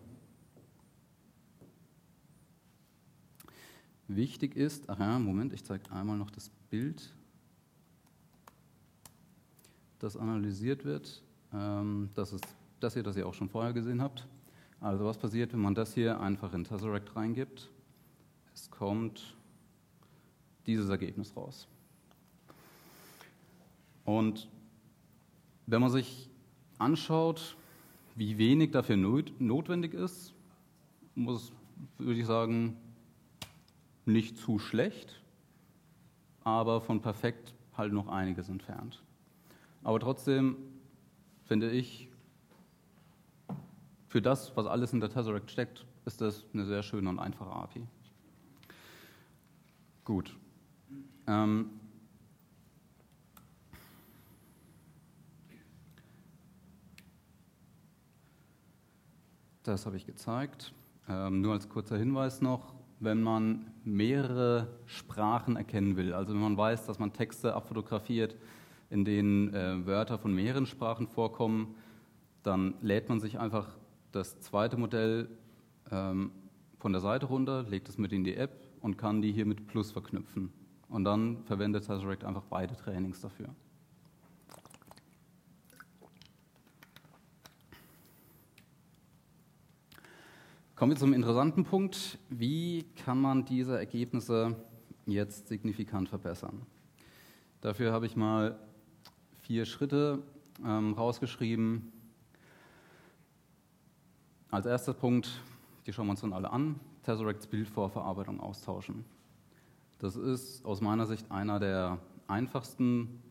Wichtig 4.07 4.55
ist, 4.55 4.89
aha, 4.89 5.17
Moment, 5.19 5.53
ich 5.53 5.63
zeige 5.63 5.91
einmal 5.91 6.17
noch 6.17 6.29
das 6.29 6.49
Bild, 6.69 7.13
das 9.99 10.15
analysiert 10.15 10.85
wird. 10.85 11.23
Ähm, 11.53 12.09
das 12.13 12.33
ist 12.33 12.45
das 12.79 12.93
hier, 12.93 13.03
das 13.03 13.17
ihr 13.17 13.27
auch 13.27 13.33
schon 13.33 13.49
vorher 13.49 13.73
gesehen 13.73 14.01
habt. 14.01 14.27
Also 14.79 15.05
was 15.05 15.17
passiert, 15.17 15.53
wenn 15.53 15.61
man 15.61 15.73
das 15.73 15.93
hier 15.93 16.19
einfach 16.19 16.53
in 16.53 16.63
Tesseract 16.63 17.15
reingibt? 17.15 17.69
Es 18.53 18.69
kommt 18.69 19.35
dieses 20.67 20.89
Ergebnis 20.89 21.35
raus. 21.35 21.67
Und 24.03 24.47
wenn 25.65 25.81
man 25.81 25.89
sich 25.89 26.29
anschaut, 26.77 27.55
wie 28.15 28.37
wenig 28.37 28.71
dafür 28.71 28.97
notwendig 28.97 29.93
ist, 29.93 30.33
muss, 31.15 31.51
würde 31.97 32.19
ich 32.19 32.25
sagen, 32.25 32.77
nicht 34.05 34.37
zu 34.37 34.59
schlecht, 34.59 35.21
aber 36.43 36.81
von 36.81 37.01
perfekt 37.01 37.53
halt 37.75 37.91
noch 37.93 38.07
einiges 38.07 38.49
entfernt. 38.49 39.03
Aber 39.83 39.99
trotzdem 39.99 40.57
finde 41.45 41.71
ich, 41.71 42.09
für 44.07 44.21
das, 44.21 44.55
was 44.55 44.65
alles 44.65 44.93
in 44.93 44.99
der 44.99 45.09
Tesseract 45.09 45.51
steckt, 45.51 45.85
ist 46.05 46.21
das 46.21 46.45
eine 46.53 46.65
sehr 46.65 46.83
schöne 46.83 47.09
und 47.09 47.19
einfache 47.19 47.49
API. 47.49 47.87
Gut. 50.05 50.37
Ähm 51.27 51.71
das 59.63 59.85
habe 59.85 59.97
ich 59.97 60.05
gezeigt. 60.05 60.73
Ähm, 61.09 61.41
nur 61.41 61.53
als 61.53 61.67
kurzer 61.69 61.97
Hinweis 61.97 62.41
noch, 62.41 62.74
wenn 63.05 63.21
man 63.21 63.71
mehrere 63.83 64.67
Sprachen 64.85 65.55
erkennen 65.55 65.95
will. 65.95 66.13
Also 66.13 66.33
wenn 66.33 66.41
man 66.41 66.57
weiß, 66.57 66.85
dass 66.85 66.99
man 66.99 67.13
Texte 67.13 67.53
abfotografiert, 67.53 68.35
in 68.89 69.05
denen 69.05 69.53
äh, 69.53 69.85
Wörter 69.85 70.17
von 70.17 70.33
mehreren 70.33 70.65
Sprachen 70.65 71.07
vorkommen, 71.07 71.75
dann 72.43 72.75
lädt 72.81 73.09
man 73.09 73.19
sich 73.19 73.39
einfach 73.39 73.67
das 74.11 74.39
zweite 74.41 74.77
Modell 74.77 75.29
ähm, 75.91 76.31
von 76.79 76.91
der 76.91 77.01
Seite 77.01 77.25
runter, 77.25 77.63
legt 77.63 77.89
es 77.89 77.97
mit 77.97 78.11
in 78.11 78.23
die 78.23 78.35
App 78.35 78.51
und 78.81 78.97
kann 78.97 79.21
die 79.21 79.31
hier 79.31 79.45
mit 79.45 79.67
Plus 79.67 79.91
verknüpfen. 79.91 80.51
Und 80.89 81.03
dann 81.03 81.43
verwendet 81.45 81.85
Tesseract 81.85 82.23
einfach 82.23 82.43
beide 82.49 82.75
Trainings 82.75 83.21
dafür. 83.21 83.47
Kommen 90.75 90.91
wir 90.91 90.97
zum 90.97 91.13
interessanten 91.13 91.63
Punkt. 91.63 92.19
Wie 92.29 92.83
kann 92.97 93.21
man 93.21 93.45
diese 93.45 93.79
Ergebnisse 93.79 94.57
jetzt 95.05 95.47
signifikant 95.47 96.09
verbessern? 96.09 96.63
Dafür 97.61 97.93
habe 97.93 98.05
ich 98.05 98.17
mal 98.17 98.59
vier 99.37 99.63
Schritte 99.63 100.21
ähm, 100.65 100.91
rausgeschrieben. 100.91 101.93
Als 104.51 104.65
erster 104.65 104.93
Punkt, 104.93 105.41
die 105.87 105.93
schauen 105.93 106.07
wir 106.07 106.11
uns 106.11 106.19
dann 106.19 106.33
alle 106.33 106.51
an, 106.51 106.77
Tesseracts 107.03 107.47
Bildvorverarbeitung 107.47 108.41
austauschen. 108.41 109.05
Das 109.99 110.17
ist 110.17 110.65
aus 110.65 110.81
meiner 110.81 111.05
Sicht 111.05 111.31
einer 111.31 111.57
der 111.57 111.99
einfachsten, 112.27 113.21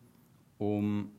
um 0.57 1.11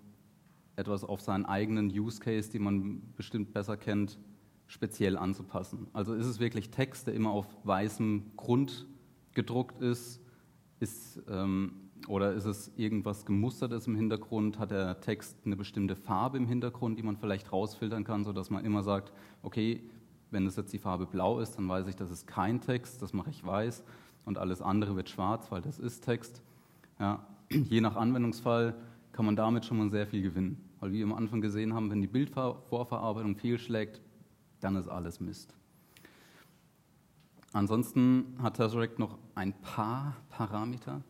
etwas 0.74 1.04
auf 1.04 1.20
seinen 1.20 1.46
eigenen 1.46 1.86
Use 1.86 2.18
Case, 2.18 2.50
den 2.50 2.64
man 2.64 3.12
bestimmt 3.14 3.52
besser 3.52 3.76
kennt, 3.76 4.18
speziell 4.66 5.16
anzupassen. 5.16 5.86
Also 5.92 6.14
ist 6.14 6.26
es 6.26 6.40
wirklich 6.40 6.70
Text, 6.70 7.06
der 7.06 7.14
immer 7.14 7.30
auf 7.30 7.46
weißem 7.64 8.32
Grund 8.36 8.86
gedruckt 9.32 9.80
ist, 9.80 10.20
ist 10.80 11.22
ähm, 11.28 11.72
oder 12.08 12.32
ist 12.32 12.44
es 12.44 12.70
irgendwas 12.76 13.24
Gemustertes 13.24 13.86
im 13.86 13.96
Hintergrund? 13.96 14.58
Hat 14.58 14.70
der 14.70 15.00
Text 15.00 15.38
eine 15.44 15.56
bestimmte 15.56 15.96
Farbe 15.96 16.36
im 16.36 16.46
Hintergrund, 16.46 16.98
die 16.98 17.02
man 17.02 17.16
vielleicht 17.16 17.52
rausfiltern 17.52 18.04
kann, 18.04 18.24
sodass 18.24 18.50
man 18.50 18.64
immer 18.64 18.82
sagt, 18.82 19.12
okay, 19.42 19.82
wenn 20.30 20.46
es 20.46 20.56
jetzt 20.56 20.72
die 20.72 20.78
Farbe 20.78 21.06
blau 21.06 21.40
ist, 21.40 21.56
dann 21.56 21.68
weiß 21.68 21.86
ich, 21.86 21.96
das 21.96 22.10
ist 22.10 22.26
kein 22.26 22.60
Text, 22.60 23.00
das 23.02 23.12
mache 23.12 23.30
ich 23.30 23.44
weiß 23.44 23.82
und 24.24 24.38
alles 24.38 24.60
andere 24.60 24.96
wird 24.96 25.08
schwarz, 25.08 25.50
weil 25.50 25.62
das 25.62 25.78
ist 25.78 26.04
Text. 26.04 26.42
Ja, 26.98 27.26
je 27.50 27.80
nach 27.80 27.96
Anwendungsfall 27.96 28.74
kann 29.12 29.24
man 29.24 29.36
damit 29.36 29.64
schon 29.64 29.78
mal 29.78 29.90
sehr 29.90 30.06
viel 30.06 30.22
gewinnen. 30.22 30.60
Weil 30.80 30.92
wie 30.92 30.98
wir 30.98 31.06
am 31.06 31.14
Anfang 31.14 31.40
gesehen 31.40 31.72
haben, 31.72 31.90
wenn 31.90 32.02
die 32.02 32.06
Bildvorverarbeitung 32.06 33.36
fehlschlägt, 33.36 34.00
dann 34.60 34.76
ist 34.76 34.88
alles 34.88 35.20
Mist. 35.20 35.54
Ansonsten 37.52 38.36
hat 38.42 38.54
Tesseract 38.54 38.98
noch 38.98 39.18
ein 39.34 39.52
paar 39.60 40.16
Parameter, 40.28 41.02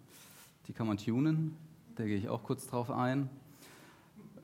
die 0.66 0.72
kann 0.72 0.86
man 0.86 0.96
tunen. 0.96 1.56
Da 1.96 2.04
gehe 2.04 2.16
ich 2.16 2.28
auch 2.28 2.42
kurz 2.42 2.66
drauf 2.66 2.90
ein. 2.90 3.28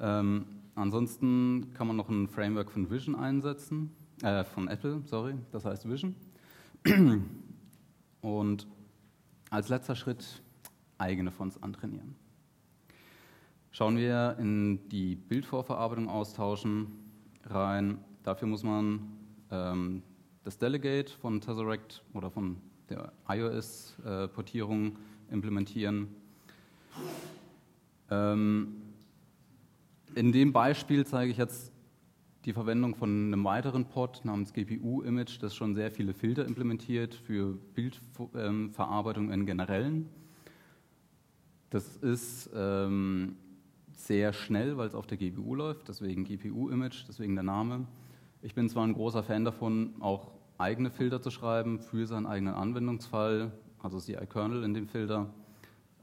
Ähm, 0.00 0.46
ansonsten 0.74 1.72
kann 1.74 1.86
man 1.86 1.96
noch 1.96 2.08
ein 2.08 2.28
Framework 2.28 2.72
von 2.72 2.90
Vision 2.90 3.14
einsetzen, 3.14 3.94
äh, 4.22 4.42
von 4.42 4.68
Apple, 4.68 5.02
sorry, 5.04 5.34
das 5.52 5.64
heißt 5.64 5.88
Vision. 5.88 6.16
Und 8.20 8.66
als 9.50 9.68
letzter 9.68 9.94
Schritt 9.94 10.42
eigene 10.98 11.30
Fonts 11.30 11.62
antrainieren. 11.62 12.14
Schauen 13.70 13.96
wir 13.96 14.36
in 14.38 14.88
die 14.88 15.14
Bildvorverarbeitung 15.14 16.08
austauschen 16.08 16.88
rein. 17.44 17.98
Dafür 18.22 18.48
muss 18.48 18.62
man 18.62 19.00
ähm, 19.50 20.02
das 20.44 20.58
Delegate 20.58 21.12
von 21.20 21.40
Tesseract 21.40 22.04
oder 22.14 22.30
von 22.30 22.56
der 22.88 23.12
iOS-Portierung 23.28 24.98
implementieren. 25.30 26.08
Ähm, 28.10 28.82
in 30.14 30.32
dem 30.32 30.52
Beispiel 30.52 31.06
zeige 31.06 31.30
ich 31.30 31.38
jetzt 31.38 31.72
die 32.44 32.52
Verwendung 32.52 32.94
von 32.94 33.08
einem 33.08 33.44
weiteren 33.44 33.86
Pod 33.86 34.24
namens 34.24 34.52
GPU-Image, 34.52 35.40
das 35.40 35.54
schon 35.54 35.74
sehr 35.74 35.90
viele 35.90 36.12
Filter 36.12 36.44
implementiert 36.44 37.14
für 37.14 37.56
Bildverarbeitung 37.74 39.30
im 39.30 39.46
Generellen. 39.46 40.08
Das 41.70 41.96
ist 41.96 42.50
ähm, 42.54 43.36
sehr 43.92 44.32
schnell, 44.32 44.76
weil 44.76 44.88
es 44.88 44.94
auf 44.94 45.06
der 45.06 45.16
GPU 45.16 45.54
läuft, 45.54 45.88
deswegen 45.88 46.24
GPU-Image, 46.24 47.04
deswegen 47.08 47.34
der 47.34 47.44
Name. 47.44 47.86
Ich 48.44 48.56
bin 48.56 48.68
zwar 48.68 48.84
ein 48.84 48.92
großer 48.92 49.22
Fan 49.22 49.44
davon, 49.44 49.94
auch 50.00 50.32
eigene 50.58 50.90
Filter 50.90 51.22
zu 51.22 51.30
schreiben 51.30 51.78
für 51.78 52.08
seinen 52.08 52.26
eigenen 52.26 52.54
Anwendungsfall, 52.54 53.52
also 53.80 54.00
CI-Kernel 54.00 54.64
in 54.64 54.74
dem 54.74 54.88
Filter. 54.88 55.32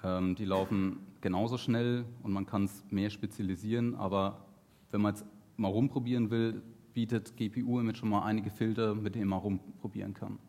Ähm, 0.01 0.35
die 0.35 0.45
laufen 0.45 0.99
genauso 1.19 1.57
schnell 1.57 2.05
und 2.23 2.31
man 2.31 2.45
kann 2.45 2.63
es 2.63 2.85
mehr 2.89 3.09
spezialisieren, 3.09 3.93
aber 3.93 4.45
wenn 4.89 5.01
man 5.01 5.15
es 5.15 5.25
mal 5.57 5.67
rumprobieren 5.67 6.29
will, 6.29 6.61
bietet 6.93 7.35
GPU-Image 7.35 7.97
schon 7.97 8.07
mal 8.07 8.23
einige 8.23 8.51
Filter, 8.51 8.95
mit 8.95 9.15
denen 9.15 9.27
man 9.27 9.39
rumprobieren 9.39 10.13
kann. 10.13 10.39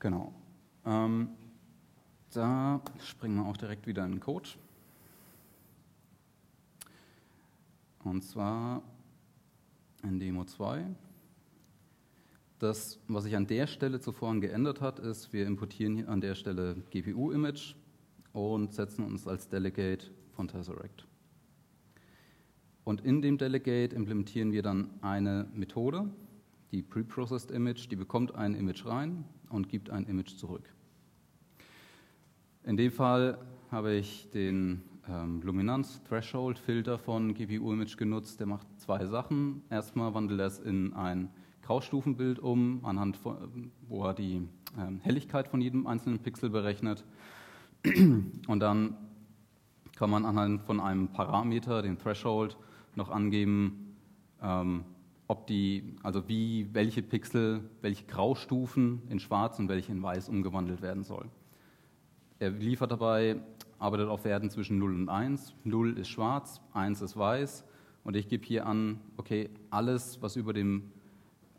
Genau. 0.00 0.34
Ähm, 0.84 1.28
da 2.32 2.80
springen 2.98 3.36
wir 3.36 3.46
auch 3.46 3.56
direkt 3.56 3.86
wieder 3.86 4.04
in 4.04 4.10
den 4.10 4.20
Code. 4.20 4.48
Und 8.02 8.22
zwar 8.22 8.82
in 10.02 10.18
Demo 10.18 10.44
2. 10.44 10.84
Das, 12.58 13.00
was 13.08 13.24
sich 13.24 13.36
an 13.36 13.46
der 13.46 13.66
Stelle 13.66 14.00
zuvor 14.00 14.38
geändert 14.40 14.80
hat, 14.80 14.98
ist, 14.98 15.32
wir 15.32 15.46
importieren 15.46 16.06
an 16.06 16.20
der 16.20 16.34
Stelle 16.34 16.76
GPU-Image 16.90 17.74
und 18.32 18.74
setzen 18.74 19.04
uns 19.04 19.26
als 19.26 19.48
Delegate 19.48 20.10
von 20.32 20.46
Tesseract. 20.46 21.06
Und 22.84 23.02
in 23.02 23.22
dem 23.22 23.38
Delegate 23.38 23.94
implementieren 23.94 24.52
wir 24.52 24.62
dann 24.62 24.90
eine 25.00 25.48
Methode, 25.54 26.10
die 26.70 26.82
Preprocessed 26.82 27.50
Image, 27.50 27.90
die 27.90 27.96
bekommt 27.96 28.34
ein 28.34 28.54
Image 28.54 28.84
rein 28.86 29.24
und 29.48 29.68
gibt 29.68 29.90
ein 29.90 30.06
Image 30.06 30.36
zurück. 30.36 30.72
In 32.64 32.76
dem 32.76 32.92
Fall 32.92 33.38
habe 33.70 33.94
ich 33.94 34.30
den 34.30 34.82
ähm, 35.08 35.40
Luminanz-Threshold-Filter 35.42 36.98
von 36.98 37.34
GPU-Image 37.34 37.96
genutzt. 37.96 38.40
Der 38.40 38.46
macht 38.46 38.66
zwei 38.78 39.06
Sachen. 39.06 39.62
Erstmal 39.70 40.14
wandelt 40.14 40.40
er 40.40 40.46
es 40.46 40.58
in 40.58 40.92
ein 40.94 41.30
Graustufenbild 41.62 42.38
um, 42.38 42.84
anhand 42.84 43.16
von, 43.16 43.70
wo 43.88 44.04
er 44.04 44.14
die 44.14 44.48
ähm, 44.78 45.00
Helligkeit 45.00 45.48
von 45.48 45.60
jedem 45.60 45.86
einzelnen 45.86 46.18
Pixel 46.18 46.50
berechnet. 46.50 47.04
Und 47.84 48.60
dann 48.60 48.96
kann 49.96 50.10
man 50.10 50.24
anhand 50.24 50.62
von 50.62 50.80
einem 50.80 51.08
Parameter, 51.08 51.82
den 51.82 51.98
Threshold, 51.98 52.56
noch 52.96 53.10
angeben, 53.10 53.96
ähm, 54.42 54.84
ob 55.28 55.46
die, 55.46 55.94
also 56.02 56.28
wie, 56.28 56.68
welche 56.72 57.02
Pixel, 57.02 57.70
welche 57.82 58.04
Graustufen 58.06 59.02
in 59.08 59.20
Schwarz 59.20 59.58
und 59.58 59.68
welche 59.68 59.92
in 59.92 60.02
Weiß 60.02 60.28
umgewandelt 60.28 60.82
werden 60.82 61.04
soll. 61.04 61.28
Er 62.40 62.50
liefert 62.50 62.90
dabei, 62.90 63.40
arbeitet 63.80 64.08
auf 64.08 64.24
Werten 64.24 64.50
zwischen 64.50 64.78
0 64.78 64.94
und 64.94 65.08
1. 65.08 65.54
0 65.64 65.98
ist 65.98 66.08
schwarz, 66.08 66.60
1 66.74 67.02
ist 67.02 67.16
weiß. 67.16 67.64
Und 68.04 68.14
ich 68.14 68.28
gebe 68.28 68.46
hier 68.46 68.66
an, 68.66 69.00
okay, 69.16 69.50
alles, 69.70 70.22
was 70.22 70.36
über 70.36 70.52
dem 70.52 70.92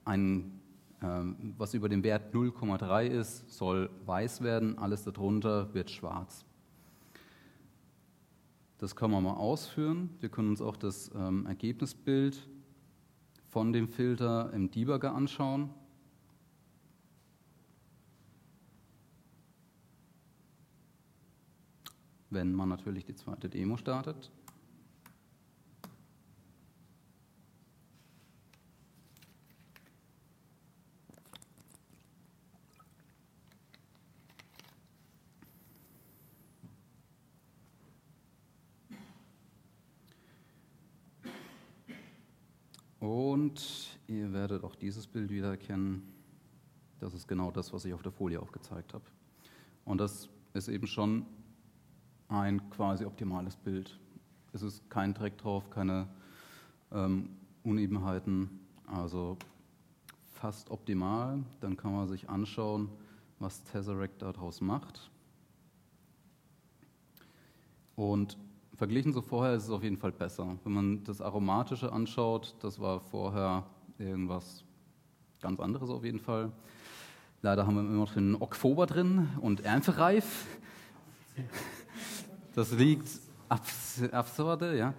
ein, 0.06 0.60
ähm, 1.02 1.54
was 1.58 1.74
über 1.74 1.90
dem 1.90 2.04
Wert 2.04 2.34
0,3 2.34 3.08
ist, 3.08 3.52
soll 3.52 3.90
weiß 4.06 4.42
werden, 4.42 4.78
alles 4.78 5.04
darunter 5.04 5.74
wird 5.74 5.92
schwarz. 5.92 6.46
Das 8.78 8.96
können 8.96 9.12
wir 9.12 9.22
mal 9.22 9.34
ausführen. 9.34 10.10
Wir 10.22 10.30
können 10.30 10.50
uns 10.50 10.62
auch 10.62 10.76
das 10.76 11.12
ähm, 11.14 11.46
Ergebnisbild 11.46 12.48
von 13.50 13.74
dem 13.74 13.88
Filter 13.88 14.52
im 14.54 14.72
Debugger 14.72 15.14
anschauen. 15.14 15.70
Wenn 22.32 22.54
man 22.54 22.70
natürlich 22.70 23.04
die 23.04 23.14
zweite 23.14 23.50
Demo 23.50 23.76
startet. 23.76 24.32
Und 43.02 44.00
ihr 44.08 44.32
werdet 44.32 44.64
auch 44.64 44.76
dieses 44.76 45.06
Bild 45.06 45.32
wieder 45.32 45.50
erkennen. 45.50 46.14
Das 47.00 47.14
ist 47.14 47.28
genau 47.28 47.52
das, 47.52 47.74
was 47.74 47.84
ich 47.84 47.94
auf 47.94 48.04
der 48.04 48.14
Folie 48.14 48.40
auch 48.40 48.54
gezeigt 48.54 48.94
habe. 48.94 49.04
Und 49.84 49.98
das 49.98 50.30
ist 50.54 50.70
eben 50.70 50.88
schon 50.88 51.26
ein 52.32 52.70
quasi 52.70 53.06
optimales 53.06 53.56
Bild. 53.56 54.00
Es 54.54 54.62
ist 54.62 54.90
kein 54.90 55.14
Dreck 55.14 55.38
drauf, 55.38 55.70
keine 55.70 56.08
ähm, 56.92 57.30
Unebenheiten, 57.64 58.50
also 58.88 59.38
fast 60.34 60.72
optimal. 60.72 61.44
Dann 61.60 61.78
kann 61.78 61.94
man 61.94 62.08
sich 62.08 62.30
anschauen, 62.30 62.90
was 63.40 63.64
Tesseract 63.66 64.22
daraus 64.22 64.62
macht. 64.62 65.12
Und 67.96 68.38
Verglichen 68.76 69.14
zu 69.14 69.22
vorher 69.22 69.54
ist 69.54 69.66
es 69.66 69.70
auf 69.70 69.84
jeden 69.84 69.98
Fall 69.98 70.12
besser. 70.12 70.58
Wenn 70.64 70.74
man 70.74 71.04
das 71.04 71.22
Aromatische 71.22 71.92
anschaut, 71.92 72.56
das 72.62 72.80
war 72.80 73.00
vorher 73.00 73.64
irgendwas 74.00 74.64
ganz 75.42 75.60
anderes 75.60 75.90
auf 75.90 76.04
jeden 76.04 76.20
Fall. 76.20 76.52
Leider 77.44 77.68
haben 77.68 77.76
wir 77.76 77.82
immer 77.82 77.92
noch 77.92 78.14
den 78.14 78.36
Oktober 78.42 78.86
drin 78.86 79.30
und 79.42 79.62
erntereif. 79.62 80.48
Das 82.54 82.72
liegt 82.72 83.08
abs 83.50 84.04
absurde, 84.12 84.78
ja. 84.78 84.94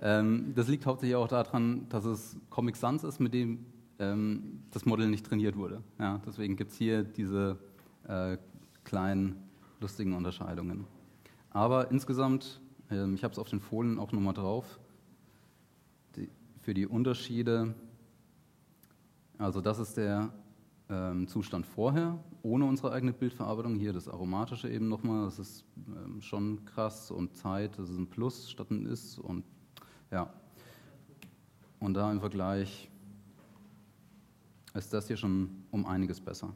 Ähm, 0.00 0.52
das 0.54 0.68
liegt 0.68 0.86
hauptsächlich 0.86 1.16
auch 1.16 1.28
daran, 1.28 1.88
dass 1.88 2.04
es 2.04 2.36
Comic 2.50 2.76
Sans 2.76 3.04
ist, 3.04 3.20
mit 3.20 3.34
dem 3.34 3.66
ähm, 3.98 4.62
das 4.70 4.84
Model 4.84 5.08
nicht 5.08 5.26
trainiert 5.26 5.56
wurde. 5.56 5.82
Ja, 5.98 6.20
deswegen 6.26 6.56
gibt 6.56 6.72
es 6.72 6.78
hier 6.78 7.04
diese 7.04 7.58
äh, 8.08 8.36
kleinen 8.84 9.36
lustigen 9.80 10.14
Unterscheidungen. 10.14 10.86
Aber 11.50 11.90
insgesamt 11.90 12.60
ähm, 12.92 13.14
ich 13.14 13.24
habe 13.24 13.32
es 13.32 13.38
auf 13.38 13.48
den 13.48 13.60
Folien 13.60 13.98
auch 13.98 14.12
nochmal 14.12 14.34
drauf. 14.34 14.78
Die, 16.16 16.28
für 16.60 16.74
die 16.74 16.86
Unterschiede, 16.86 17.74
also 19.38 19.60
das 19.60 19.78
ist 19.78 19.96
der 19.96 20.32
ähm, 20.88 21.26
Zustand 21.28 21.66
vorher, 21.66 22.18
ohne 22.42 22.64
unsere 22.64 22.92
eigene 22.92 23.12
Bildverarbeitung. 23.12 23.76
Hier 23.76 23.92
das 23.92 24.08
Aromatische 24.08 24.70
eben 24.70 24.88
nochmal, 24.88 25.24
das 25.24 25.38
ist 25.38 25.64
ähm, 25.88 26.20
schon 26.20 26.64
krass 26.64 27.10
und 27.10 27.36
Zeit, 27.36 27.78
das 27.78 27.90
ist 27.90 27.98
ein 27.98 28.08
Plus 28.08 28.50
statt 28.50 28.70
ein 28.70 28.86
Ist 28.86 29.18
und 29.18 29.44
ja. 30.10 30.32
Und 31.80 31.94
da 31.94 32.12
im 32.12 32.20
Vergleich 32.20 32.90
ist 34.74 34.92
das 34.92 35.06
hier 35.06 35.16
schon 35.16 35.64
um 35.70 35.86
einiges 35.86 36.20
besser. 36.20 36.54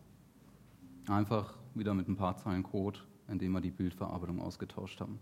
Einfach 1.08 1.54
wieder 1.74 1.94
mit 1.94 2.08
ein 2.08 2.16
paar 2.16 2.36
Zeilen 2.36 2.62
Code, 2.62 3.00
indem 3.28 3.52
wir 3.52 3.60
die 3.60 3.70
Bildverarbeitung 3.70 4.40
ausgetauscht 4.40 5.00
haben. 5.00 5.18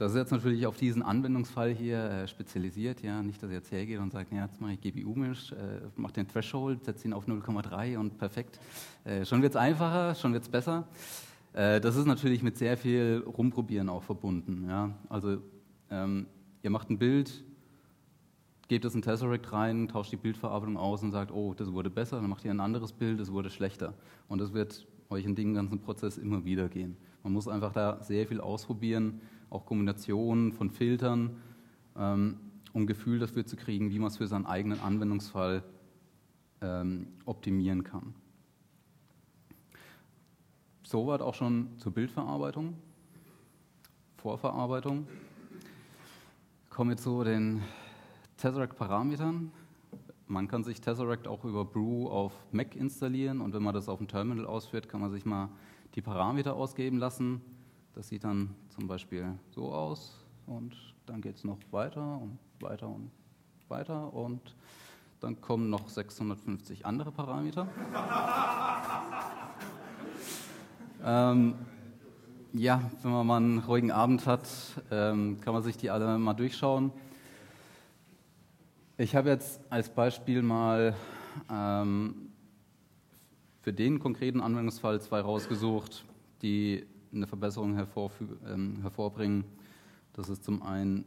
Das 0.00 0.12
ist 0.12 0.16
jetzt 0.16 0.30
natürlich 0.30 0.66
auf 0.66 0.78
diesen 0.78 1.02
Anwendungsfall 1.02 1.74
hier 1.74 1.98
äh, 1.98 2.26
spezialisiert. 2.26 3.02
Ja, 3.02 3.22
nicht, 3.22 3.42
dass 3.42 3.50
ihr 3.50 3.56
jetzt 3.56 3.70
hergeht 3.70 3.98
und 3.98 4.10
sagt, 4.12 4.32
ja, 4.32 4.46
jetzt 4.46 4.58
mache 4.58 4.72
ich 4.72 4.80
GPU-Misch, 4.80 5.52
äh, 5.52 5.56
mache 5.96 6.14
den 6.14 6.26
Threshold, 6.26 6.82
setze 6.86 7.06
ihn 7.06 7.12
auf 7.12 7.28
0,3 7.28 7.98
und 7.98 8.16
perfekt. 8.16 8.58
Äh, 9.04 9.26
schon 9.26 9.42
wird 9.42 9.52
es 9.52 9.56
einfacher, 9.56 10.14
schon 10.14 10.32
wird 10.32 10.44
es 10.44 10.48
besser. 10.48 10.88
Das 11.52 11.96
ist 11.96 12.06
natürlich 12.06 12.44
mit 12.44 12.56
sehr 12.56 12.76
viel 12.76 13.24
Rumprobieren 13.26 13.88
auch 13.88 14.04
verbunden. 14.04 14.66
Ja? 14.68 14.94
Also 15.08 15.38
ähm, 15.90 16.26
ihr 16.62 16.70
macht 16.70 16.90
ein 16.90 16.98
Bild, 16.98 17.42
gebt 18.68 18.84
es 18.84 18.94
in 18.94 19.02
Tesseract 19.02 19.52
rein, 19.52 19.88
tauscht 19.88 20.12
die 20.12 20.16
Bildverarbeitung 20.16 20.76
aus 20.76 21.02
und 21.02 21.10
sagt, 21.10 21.32
oh, 21.32 21.52
das 21.52 21.72
wurde 21.72 21.90
besser, 21.90 22.20
dann 22.20 22.30
macht 22.30 22.44
ihr 22.44 22.52
ein 22.52 22.60
anderes 22.60 22.92
Bild, 22.92 23.18
das 23.18 23.32
wurde 23.32 23.50
schlechter. 23.50 23.94
Und 24.28 24.40
das 24.40 24.52
wird 24.52 24.86
euch 25.10 25.24
in 25.24 25.34
dem 25.34 25.52
ganzen 25.52 25.80
Prozess 25.80 26.18
immer 26.18 26.44
wieder 26.44 26.68
gehen. 26.68 26.96
Man 27.24 27.32
muss 27.32 27.48
einfach 27.48 27.72
da 27.72 28.00
sehr 28.00 28.28
viel 28.28 28.40
ausprobieren 28.40 29.20
auch 29.50 29.66
Kombinationen 29.66 30.52
von 30.52 30.70
Filtern, 30.70 31.36
ähm, 31.96 32.36
um 32.72 32.82
ein 32.82 32.86
Gefühl 32.86 33.18
dafür 33.18 33.44
zu 33.44 33.56
kriegen, 33.56 33.90
wie 33.90 33.98
man 33.98 34.08
es 34.08 34.16
für 34.16 34.26
seinen 34.26 34.46
eigenen 34.46 34.80
Anwendungsfall 34.80 35.64
ähm, 36.60 37.08
optimieren 37.24 37.84
kann. 37.84 38.14
Soweit 40.84 41.20
auch 41.20 41.34
schon 41.34 41.68
zur 41.78 41.92
Bildverarbeitung, 41.92 42.74
Vorverarbeitung. 44.16 45.06
Kommen 46.68 46.90
wir 46.90 46.96
zu 46.96 47.24
den 47.24 47.62
Tesseract-Parametern. 48.36 49.52
Man 50.26 50.46
kann 50.46 50.62
sich 50.62 50.80
Tesseract 50.80 51.26
auch 51.26 51.44
über 51.44 51.64
Brew 51.64 52.08
auf 52.08 52.32
Mac 52.52 52.76
installieren 52.76 53.40
und 53.40 53.52
wenn 53.52 53.62
man 53.62 53.74
das 53.74 53.88
auf 53.88 53.98
dem 53.98 54.08
Terminal 54.08 54.46
ausführt, 54.46 54.88
kann 54.88 55.00
man 55.00 55.10
sich 55.10 55.24
mal 55.24 55.48
die 55.94 56.02
Parameter 56.02 56.54
ausgeben 56.54 56.98
lassen. 56.98 57.40
Das 57.94 58.08
sieht 58.08 58.24
dann 58.24 58.54
zum 58.68 58.86
Beispiel 58.86 59.34
so 59.50 59.72
aus 59.72 60.24
und 60.46 60.76
dann 61.06 61.20
geht 61.20 61.36
es 61.36 61.44
noch 61.44 61.58
weiter 61.72 62.18
und 62.18 62.38
weiter 62.60 62.88
und 62.88 63.10
weiter 63.68 64.12
und 64.12 64.54
dann 65.20 65.40
kommen 65.40 65.70
noch 65.70 65.88
650 65.88 66.86
andere 66.86 67.10
Parameter. 67.10 67.66
ähm, 71.04 71.54
ja, 72.52 72.80
wenn 73.02 73.10
man 73.10 73.26
mal 73.26 73.36
einen 73.36 73.58
ruhigen 73.58 73.90
Abend 73.90 74.26
hat, 74.26 74.48
ähm, 74.90 75.40
kann 75.40 75.52
man 75.52 75.62
sich 75.62 75.76
die 75.76 75.90
alle 75.90 76.16
mal 76.18 76.34
durchschauen. 76.34 76.92
Ich 78.96 79.16
habe 79.16 79.30
jetzt 79.30 79.60
als 79.70 79.88
Beispiel 79.88 80.42
mal 80.42 80.94
ähm, 81.50 82.30
für 83.62 83.72
den 83.72 83.98
konkreten 83.98 84.40
Anwendungsfall 84.40 85.00
zwei 85.00 85.20
rausgesucht, 85.20 86.04
die 86.42 86.86
eine 87.12 87.26
Verbesserung 87.26 87.76
ähm, 88.46 88.78
hervorbringen. 88.82 89.44
Das 90.12 90.28
ist 90.28 90.44
zum 90.44 90.62
einen 90.62 91.04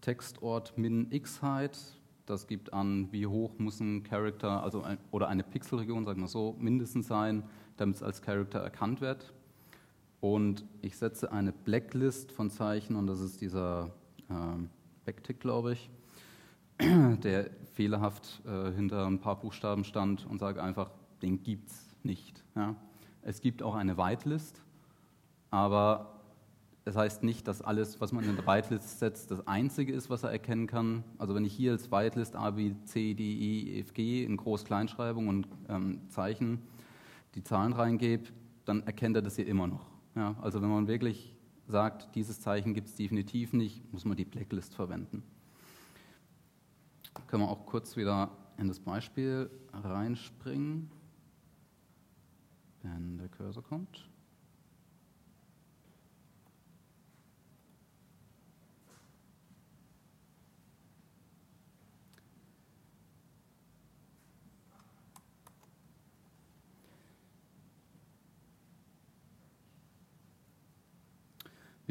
Textort 0.00 0.76
min 0.76 1.10
x-Height. 1.10 1.78
Das 2.26 2.46
gibt 2.46 2.72
an, 2.72 3.08
wie 3.12 3.26
hoch 3.26 3.58
muss 3.58 3.80
ein 3.80 4.02
Character, 4.04 4.62
also 4.62 4.82
ein, 4.82 4.98
oder 5.10 5.28
eine 5.28 5.42
Pixelregion, 5.42 6.04
sagen 6.04 6.20
wir 6.20 6.28
so, 6.28 6.56
mindestens 6.58 7.08
sein, 7.08 7.42
damit 7.76 7.96
es 7.96 8.02
als 8.02 8.22
Character 8.22 8.60
erkannt 8.60 9.00
wird. 9.00 9.32
Und 10.20 10.64
ich 10.82 10.96
setze 10.96 11.32
eine 11.32 11.52
Blacklist 11.52 12.30
von 12.32 12.50
Zeichen, 12.50 12.94
und 12.94 13.06
das 13.06 13.20
ist 13.20 13.40
dieser 13.40 13.90
äh, 14.28 14.34
Backtick, 15.04 15.40
glaube 15.40 15.72
ich, 15.72 15.90
der 16.78 17.50
fehlerhaft 17.72 18.42
äh, 18.46 18.70
hinter 18.72 19.06
ein 19.06 19.20
paar 19.20 19.40
Buchstaben 19.40 19.84
stand 19.84 20.26
und 20.26 20.38
sage 20.38 20.62
einfach, 20.62 20.90
den 21.22 21.42
gibt 21.42 21.70
es 21.70 21.96
nicht. 22.02 22.44
Ja. 22.54 22.76
Es 23.22 23.40
gibt 23.40 23.62
auch 23.62 23.74
eine 23.74 23.96
Whitelist, 23.96 24.62
aber 25.50 26.20
das 26.84 26.96
heißt 26.96 27.22
nicht, 27.22 27.46
dass 27.46 27.60
alles, 27.62 28.00
was 28.00 28.12
man 28.12 28.24
in 28.24 28.36
der 28.36 28.46
Whitelist 28.46 28.98
setzt, 28.98 29.30
das 29.30 29.46
Einzige 29.46 29.92
ist, 29.92 30.08
was 30.08 30.22
er 30.22 30.30
erkennen 30.30 30.66
kann. 30.66 31.04
Also 31.18 31.34
wenn 31.34 31.44
ich 31.44 31.52
hier 31.52 31.72
als 31.72 31.92
Whitelist 31.92 32.34
A, 32.36 32.50
B, 32.50 32.74
C, 32.84 33.14
D, 33.14 33.22
E, 33.22 33.80
F, 33.80 33.92
G 33.92 34.24
in 34.24 34.36
Groß-Kleinschreibung 34.36 35.28
und 35.28 35.46
ähm, 35.68 36.00
Zeichen 36.08 36.60
die 37.34 37.44
Zahlen 37.44 37.72
reingebe, 37.72 38.24
dann 38.64 38.82
erkennt 38.84 39.16
er 39.16 39.22
das 39.22 39.36
hier 39.36 39.46
immer 39.46 39.66
noch. 39.66 39.86
Ja, 40.16 40.34
also 40.40 40.60
wenn 40.62 40.68
man 40.68 40.88
wirklich 40.88 41.36
sagt, 41.68 42.14
dieses 42.14 42.40
Zeichen 42.40 42.74
gibt 42.74 42.88
es 42.88 42.96
definitiv 42.96 43.52
nicht, 43.52 43.92
muss 43.92 44.04
man 44.04 44.16
die 44.16 44.24
Blacklist 44.24 44.74
verwenden. 44.74 45.22
Können 47.26 47.44
wir 47.44 47.48
auch 47.48 47.66
kurz 47.66 47.96
wieder 47.96 48.30
in 48.56 48.66
das 48.66 48.80
Beispiel 48.80 49.50
reinspringen, 49.72 50.90
wenn 52.82 53.18
der 53.18 53.28
Cursor 53.28 53.62
kommt. 53.62 54.09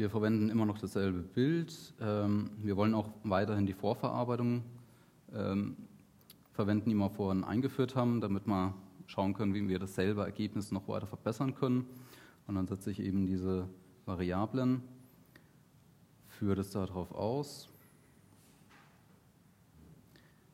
Wir 0.00 0.08
verwenden 0.08 0.48
immer 0.48 0.64
noch 0.64 0.78
dasselbe 0.78 1.18
Bild. 1.18 1.92
Ähm, 2.00 2.52
wir 2.56 2.74
wollen 2.78 2.94
auch 2.94 3.10
weiterhin 3.22 3.66
die 3.66 3.74
Vorverarbeitung 3.74 4.62
ähm, 5.34 5.76
verwenden, 6.52 6.88
die 6.88 6.94
wir 6.94 7.10
vorhin 7.10 7.44
eingeführt 7.44 7.96
haben, 7.96 8.22
damit 8.22 8.46
wir 8.46 8.72
schauen 9.04 9.34
können, 9.34 9.52
wie 9.52 9.68
wir 9.68 9.78
dasselbe 9.78 10.22
Ergebnis 10.22 10.72
noch 10.72 10.88
weiter 10.88 11.06
verbessern 11.06 11.54
können. 11.54 11.84
Und 12.46 12.54
dann 12.54 12.66
setze 12.66 12.90
ich 12.90 13.00
eben 13.00 13.26
diese 13.26 13.68
Variablen, 14.06 14.80
führe 16.28 16.54
das 16.54 16.70
darauf 16.70 17.12
aus. 17.12 17.68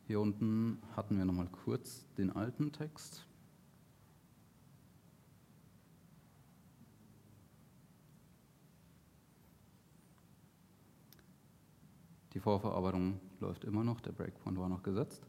Hier 0.09 0.19
unten 0.19 0.79
hatten 0.97 1.19
wir 1.19 1.25
nochmal 1.25 1.51
kurz 1.65 2.05
den 2.19 2.35
alten 2.35 2.73
Text. 2.73 3.25
Die 12.37 12.41
Vorverarbeitung 12.41 13.19
läuft 13.41 13.65
immer 13.65 13.83
noch, 13.83 13.99
der 14.03 14.13
Breakpoint 14.13 14.59
war 14.59 14.69
noch 14.69 14.83
gesetzt. 14.83 15.27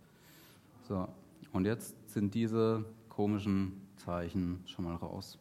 So, 0.81 1.07
und 1.53 1.63
jetzt 1.63 1.95
sind 2.09 2.35
diese 2.35 2.83
komischen 3.07 3.87
Zeichen 3.95 4.61
schon 4.65 4.83
mal 4.83 4.95
raus. 4.95 5.39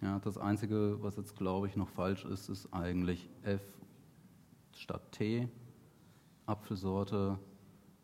Ja, 0.00 0.20
das 0.20 0.38
Einzige, 0.38 1.02
was 1.02 1.16
jetzt 1.16 1.36
glaube 1.36 1.66
ich 1.66 1.74
noch 1.74 1.88
falsch 1.88 2.24
ist, 2.24 2.48
ist 2.48 2.72
eigentlich 2.72 3.28
F 3.42 3.60
statt 4.76 5.10
T, 5.10 5.48
Apfelsorte, 6.46 7.40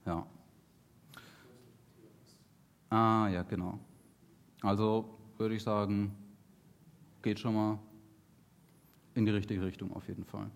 ja. 0.04 0.26
Ah, 2.88 3.28
ja, 3.28 3.44
genau. 3.44 3.78
Also 4.62 5.16
würde 5.38 5.54
ich 5.54 5.62
sagen, 5.62 6.12
geht 7.22 7.38
schon 7.38 7.54
mal 7.54 7.78
in 9.14 9.26
die 9.26 9.30
richtige 9.30 9.62
Richtung 9.62 9.92
auf 9.92 10.08
jeden 10.08 10.24
Fall. 10.24 10.50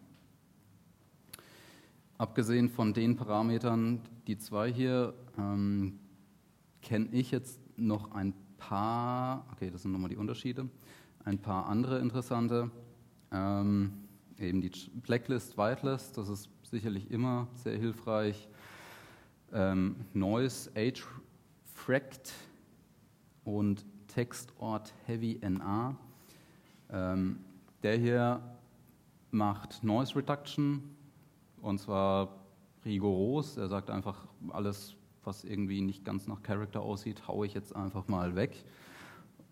Abgesehen 2.17 2.69
von 2.69 2.95
den 2.95 3.17
Parametern, 3.17 4.01
die 4.29 4.39
zwei 4.39 4.73
hier, 4.73 5.15
ähm, 5.37 5.99
kenne 6.81 7.09
ich 7.11 7.33
jetzt 7.33 7.59
noch 7.77 8.13
ein 8.13 8.35
paar, 8.57 9.47
okay, 9.53 9.69
das 9.71 9.83
sind 9.83 9.91
nochmal 9.91 10.11
die 10.11 10.17
Unterschiede, 10.17 10.69
ein 11.25 11.39
paar 11.39 11.67
andere 11.67 11.99
interessante. 11.99 12.71
Ähm, 13.33 13.95
eben 14.39 14.61
die 14.61 14.71
Blacklist, 15.03 15.59
Whitelist, 15.59 16.17
das 16.17 16.29
ist 16.29 16.49
sicherlich 16.63 17.11
immer 17.11 17.49
sehr 17.55 17.77
hilfreich. 17.77 18.49
Ähm, 19.53 19.97
Noise, 20.13 20.71
Age 20.77 21.05
Fract 21.65 22.33
und 23.43 23.85
Textort 24.07 24.95
Heavy 25.07 25.41
NA. 25.43 25.97
Ähm, 26.91 27.41
der 27.83 27.99
hier 27.99 28.41
macht 29.33 29.83
Noise 29.83 30.15
Reduction, 30.15 30.94
und 31.65 31.79
zwar 31.79 32.29
rigoros. 32.85 33.57
Er 33.57 33.69
sagt 33.69 33.91
einfach, 33.91 34.27
alles, 34.51 34.95
was 35.25 35.45
irgendwie 35.45 35.81
nicht 35.81 36.05
ganz 36.05 36.27
nach 36.29 36.43
Character 36.43 36.83
aussieht, 36.83 37.27
haue 37.27 37.47
ich 37.47 37.55
jetzt 37.55 37.75
einfach 37.75 38.07
mal 38.07 38.37
weg. 38.37 38.65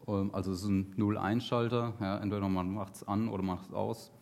Ähm, 0.06 0.30
also 0.34 0.52
es 0.52 0.62
ist 0.62 0.68
ein 0.68 0.92
Null-1-Schalter. 0.96 1.94
Ja, 2.00 2.18
entweder 2.18 2.48
man 2.48 2.72
macht 2.72 2.96
es 2.96 3.08
an 3.08 3.28
oder 3.28 3.42
macht 3.42 3.68
es 3.68 3.72
aus. 3.72 4.12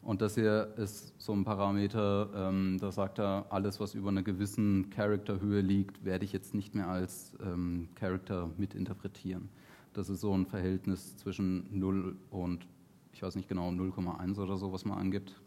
Und 0.00 0.20
das 0.20 0.34
hier 0.34 0.74
ist 0.76 1.14
so 1.18 1.32
ein 1.32 1.44
Parameter, 1.44 2.28
ähm, 2.34 2.76
da 2.78 2.92
sagt 2.92 3.18
er, 3.18 3.46
alles, 3.48 3.80
was 3.80 3.94
über 3.94 4.10
einer 4.10 4.22
gewissen 4.22 4.90
Character-Höhe 4.90 5.62
liegt, 5.62 6.04
werde 6.04 6.26
ich 6.26 6.32
jetzt 6.32 6.54
nicht 6.54 6.74
mehr 6.74 6.88
als 6.88 7.34
ähm, 7.42 7.88
Character 7.94 8.50
mitinterpretieren. 8.58 9.48
Das 9.94 10.10
ist 10.10 10.20
so 10.20 10.36
ein 10.36 10.44
Verhältnis 10.44 11.16
zwischen 11.16 11.66
0 11.78 12.16
und, 12.30 12.66
ich 13.12 13.22
weiß 13.22 13.34
nicht 13.36 13.48
genau, 13.48 13.70
0,1 13.70 14.38
oder 14.38 14.58
so, 14.58 14.72
was 14.72 14.84
man 14.84 14.98
angibt 14.98 15.40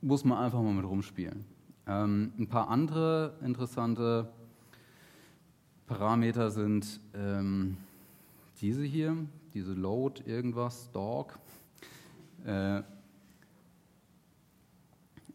muss 0.00 0.24
man 0.24 0.38
einfach 0.38 0.62
mal 0.62 0.72
mit 0.72 0.84
rumspielen. 0.84 1.44
Ähm, 1.86 2.32
ein 2.38 2.48
paar 2.48 2.68
andere 2.68 3.38
interessante 3.42 4.28
Parameter 5.86 6.50
sind 6.50 7.00
ähm, 7.14 7.76
diese 8.60 8.84
hier, 8.84 9.16
diese 9.54 9.72
Load 9.72 10.22
irgendwas, 10.26 10.90
Dog. 10.92 11.38
Äh, 12.44 12.82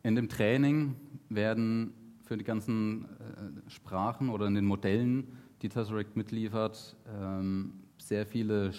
in 0.03 0.15
dem 0.15 0.29
Training 0.29 0.95
werden 1.29 1.93
für 2.23 2.37
die 2.37 2.43
ganzen 2.43 3.05
äh, 3.05 3.69
Sprachen 3.69 4.29
oder 4.29 4.47
in 4.47 4.55
den 4.55 4.65
Modellen, 4.65 5.37
die 5.61 5.69
Tesseract 5.69 6.15
mitliefert, 6.15 6.95
ähm, 7.07 7.73
sehr 7.97 8.25
viele 8.25 8.73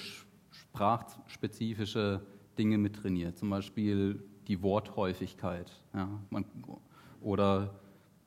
sprachspezifische 0.51 2.21
Dinge 2.59 2.79
mittrainiert. 2.79 3.37
Zum 3.37 3.51
Beispiel 3.51 4.23
die 4.49 4.63
Worthäufigkeit 4.63 5.71
ja, 5.95 6.09
man, 6.31 6.45
oder 7.21 7.75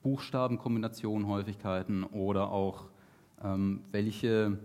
Buchstabenkombinationenhäufigkeiten 0.01 2.03
oder 2.03 2.51
auch 2.51 2.85
ähm, 3.43 3.81
welche 3.91 4.57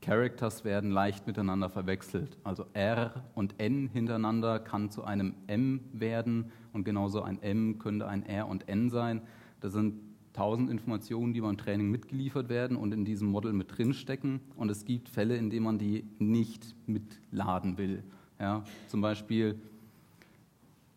Characters 0.00 0.64
werden 0.64 0.90
leicht 0.90 1.26
miteinander 1.26 1.70
verwechselt. 1.70 2.36
Also 2.44 2.66
R 2.74 3.24
und 3.34 3.54
N 3.58 3.88
hintereinander 3.92 4.58
kann 4.58 4.90
zu 4.90 5.04
einem 5.04 5.34
M 5.46 5.80
werden 5.92 6.50
und 6.72 6.84
genauso 6.84 7.22
ein 7.22 7.40
M 7.40 7.78
könnte 7.78 8.08
ein 8.08 8.26
R 8.26 8.48
und 8.48 8.68
N 8.68 8.90
sein. 8.90 9.22
Das 9.60 9.72
sind 9.72 10.00
tausend 10.32 10.70
Informationen, 10.70 11.34
die 11.34 11.40
beim 11.40 11.56
Training 11.56 11.90
mitgeliefert 11.90 12.48
werden 12.48 12.76
und 12.76 12.92
in 12.92 13.04
diesem 13.04 13.28
Model 13.28 13.52
mit 13.52 13.76
drinstecken. 13.76 14.40
Und 14.56 14.70
es 14.70 14.84
gibt 14.84 15.08
Fälle, 15.08 15.36
in 15.36 15.50
denen 15.50 15.64
man 15.64 15.78
die 15.78 16.04
nicht 16.18 16.74
mitladen 16.86 17.78
will. 17.78 18.02
Ja, 18.40 18.64
zum 18.88 19.02
Beispiel, 19.02 19.60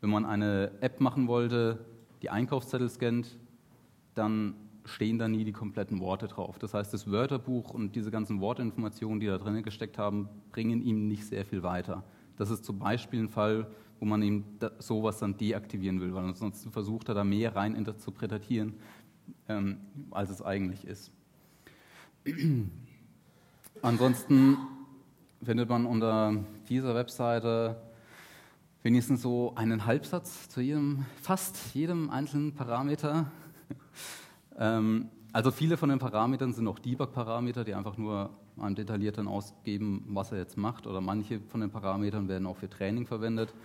wenn 0.05 0.11
man 0.11 0.25
eine 0.25 0.71
App 0.81 1.01
machen 1.01 1.27
wollte, 1.27 1.83
die 2.21 2.29
Einkaufszettel 2.29 2.87
scannt, 2.89 3.39
dann 4.13 4.53
stehen 4.83 5.17
da 5.17 5.27
nie 5.27 5.43
die 5.43 5.51
kompletten 5.51 5.99
Worte 5.99 6.27
drauf. 6.27 6.59
Das 6.59 6.75
heißt, 6.75 6.93
das 6.93 7.09
Wörterbuch 7.09 7.71
und 7.71 7.95
diese 7.95 8.11
ganzen 8.11 8.39
Wortinformationen, 8.39 9.19
die 9.19 9.25
da 9.25 9.39
drin 9.39 9.63
gesteckt 9.63 9.97
haben, 9.97 10.29
bringen 10.51 10.83
ihm 10.83 11.07
nicht 11.07 11.25
sehr 11.25 11.43
viel 11.43 11.63
weiter. 11.63 12.03
Das 12.37 12.51
ist 12.51 12.65
zum 12.65 12.77
Beispiel 12.77 13.21
ein 13.21 13.29
Fall, 13.29 13.65
wo 13.99 14.05
man 14.05 14.21
ihm 14.21 14.43
sowas 14.77 15.17
dann 15.17 15.37
deaktivieren 15.37 15.99
will, 15.99 16.13
weil 16.13 16.25
ansonsten 16.25 16.71
versucht 16.71 17.09
er 17.09 17.15
da 17.15 17.23
mehr 17.23 17.55
rein 17.55 17.73
interpretieren, 17.73 18.75
ähm, 19.49 19.77
als 20.11 20.29
es 20.29 20.43
eigentlich 20.43 20.85
ist. 20.85 21.11
ansonsten 23.81 24.55
findet 25.41 25.67
man 25.67 25.87
unter 25.87 26.43
dieser 26.69 26.93
Webseite 26.93 27.81
wenigstens 28.85 29.23
so 29.23 29.51
einen 29.55 29.87
Halbsatz 29.87 30.47
zu 30.47 30.61
jedem, 30.61 31.07
fast 31.19 31.73
jedem 31.73 32.11
einzelnen 32.11 32.53
Parameter. 32.53 33.31
ähm, 34.59 35.09
also 35.33 35.49
viele 35.49 35.75
von 35.75 35.89
den 35.89 35.97
Parametern 35.97 36.53
sind 36.53 36.67
auch 36.67 36.77
Debug-Parameter, 36.77 37.63
die 37.63 37.73
einfach 37.73 37.97
nur 37.97 38.29
einem 38.59 38.75
detailliert 38.75 39.17
dann 39.17 39.27
ausgeben, 39.27 40.05
was 40.09 40.31
er 40.31 40.37
jetzt 40.37 40.55
macht. 40.55 40.85
Oder 40.85 41.01
manche 41.01 41.39
von 41.47 41.61
den 41.61 41.71
Parametern 41.71 42.27
werden 42.27 42.45
auch 42.45 42.57
für 42.57 42.69
Training 42.69 43.07
verwendet. 43.07 43.55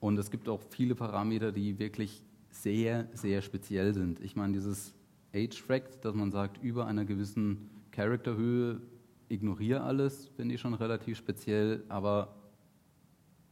Und 0.00 0.18
es 0.18 0.30
gibt 0.30 0.48
auch 0.48 0.62
viele 0.70 0.94
Parameter, 0.94 1.52
die 1.52 1.78
wirklich 1.78 2.22
sehr, 2.48 3.08
sehr 3.12 3.42
speziell 3.42 3.92
sind. 3.92 4.20
Ich 4.20 4.36
meine, 4.36 4.54
dieses 4.54 4.94
Age-Fract, 5.34 6.02
dass 6.06 6.14
man 6.14 6.32
sagt, 6.32 6.64
über 6.64 6.86
einer 6.86 7.04
gewissen 7.04 7.68
Charakterhöhe 7.90 8.80
ignoriere 9.28 9.82
alles, 9.82 10.28
finde 10.34 10.54
ich 10.54 10.62
schon 10.62 10.72
relativ 10.72 11.18
speziell, 11.18 11.84
aber 11.90 12.39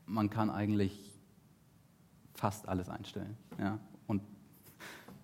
man 0.08 0.30
kann 0.30 0.50
eigentlich 0.50 1.12
fast 2.34 2.68
alles 2.68 2.88
einstellen. 2.88 3.36
Ja? 3.58 3.78
Und 4.06 4.22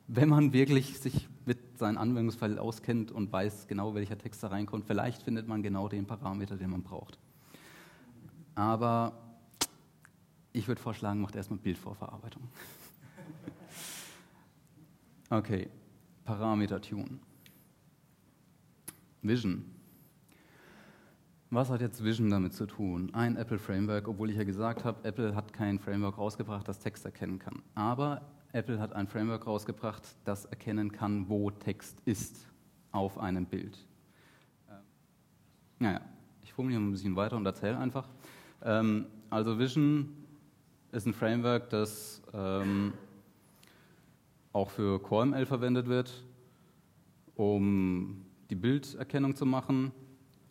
wenn 0.06 0.28
man 0.28 0.52
wirklich 0.52 0.98
sich 0.98 1.28
mit 1.46 1.78
seinem 1.78 1.98
Anwendungsfall 1.98 2.58
auskennt 2.58 3.10
und 3.10 3.32
weiß 3.32 3.66
genau, 3.66 3.94
welcher 3.94 4.18
Text 4.18 4.42
da 4.42 4.48
reinkommt, 4.48 4.84
vielleicht 4.86 5.22
findet 5.22 5.48
man 5.48 5.62
genau 5.62 5.88
den 5.88 6.06
Parameter, 6.06 6.56
den 6.56 6.70
man 6.70 6.82
braucht. 6.82 7.18
Aber 8.54 9.12
ich 10.52 10.68
würde 10.68 10.80
vorschlagen, 10.80 11.20
macht 11.20 11.36
erstmal 11.36 11.58
Bildvorverarbeitung. 11.58 12.42
Okay, 15.30 15.68
Parameter 16.24 16.80
tun. 16.80 17.18
Vision. 19.22 19.73
Was 21.50 21.70
hat 21.70 21.80
jetzt 21.80 22.02
Vision 22.02 22.30
damit 22.30 22.52
zu 22.52 22.66
tun? 22.66 23.10
Ein 23.12 23.36
Apple 23.36 23.58
Framework, 23.58 24.08
obwohl 24.08 24.30
ich 24.30 24.36
ja 24.36 24.44
gesagt 24.44 24.84
habe, 24.84 25.06
Apple 25.06 25.34
hat 25.36 25.52
kein 25.52 25.78
Framework 25.78 26.18
rausgebracht, 26.18 26.66
das 26.66 26.78
Text 26.78 27.04
erkennen 27.04 27.38
kann. 27.38 27.62
Aber 27.74 28.22
Apple 28.52 28.80
hat 28.80 28.92
ein 28.92 29.06
Framework 29.06 29.46
rausgebracht, 29.46 30.02
das 30.24 30.46
erkennen 30.46 30.90
kann, 30.90 31.28
wo 31.28 31.50
Text 31.50 32.00
ist 32.04 32.48
auf 32.92 33.18
einem 33.18 33.46
Bild. 33.46 33.78
Naja, 35.78 36.00
ich 36.42 36.52
formuliere 36.52 36.80
ein 36.80 36.90
bisschen 36.92 37.16
weiter 37.16 37.36
und 37.36 37.46
erzähle 37.46 37.78
einfach. 37.78 38.08
Ähm, 38.62 39.06
also 39.30 39.58
Vision 39.58 40.08
ist 40.92 41.06
ein 41.06 41.12
Framework, 41.12 41.68
das 41.70 42.22
ähm, 42.32 42.94
auch 44.52 44.70
für 44.70 45.00
CoreML 45.00 45.46
verwendet 45.46 45.88
wird, 45.88 46.24
um 47.34 48.24
die 48.50 48.54
Bilderkennung 48.54 49.34
zu 49.34 49.44
machen 49.44 49.92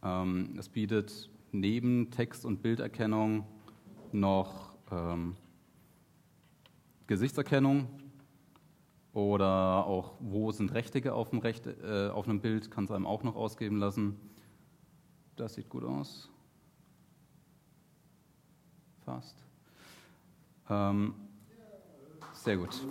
ähm, 0.04 0.56
es 0.58 0.70
bietet 0.70 1.30
neben 1.51 2.12
Text- 2.12 2.45
und 2.45 2.62
Bilderkennung 2.62 3.45
noch 4.12 4.76
ähm, 4.91 5.36
Gesichtserkennung 7.08 7.88
oder 9.14 9.86
auch, 9.86 10.16
wo 10.20 10.51
sind 10.51 10.74
Rechtecke 10.74 11.14
auf, 11.14 11.30
äh, 11.32 12.10
auf 12.10 12.28
einem 12.28 12.41
Bild, 12.41 12.72
kann 12.72 12.86
es 12.86 12.91
einem 12.91 13.06
auch 13.06 13.24
noch 13.24 13.36
ausgeben 13.36 13.78
lassen. 13.78 14.20
Das 15.36 15.54
sieht 15.54 15.70
gut 15.70 15.84
aus. 15.84 16.30
Fast. 19.06 19.36
Ähm, 20.70 21.14
sehr 22.34 22.58
gut. 22.58 22.82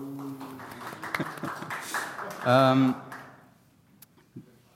ähm, 2.47 2.95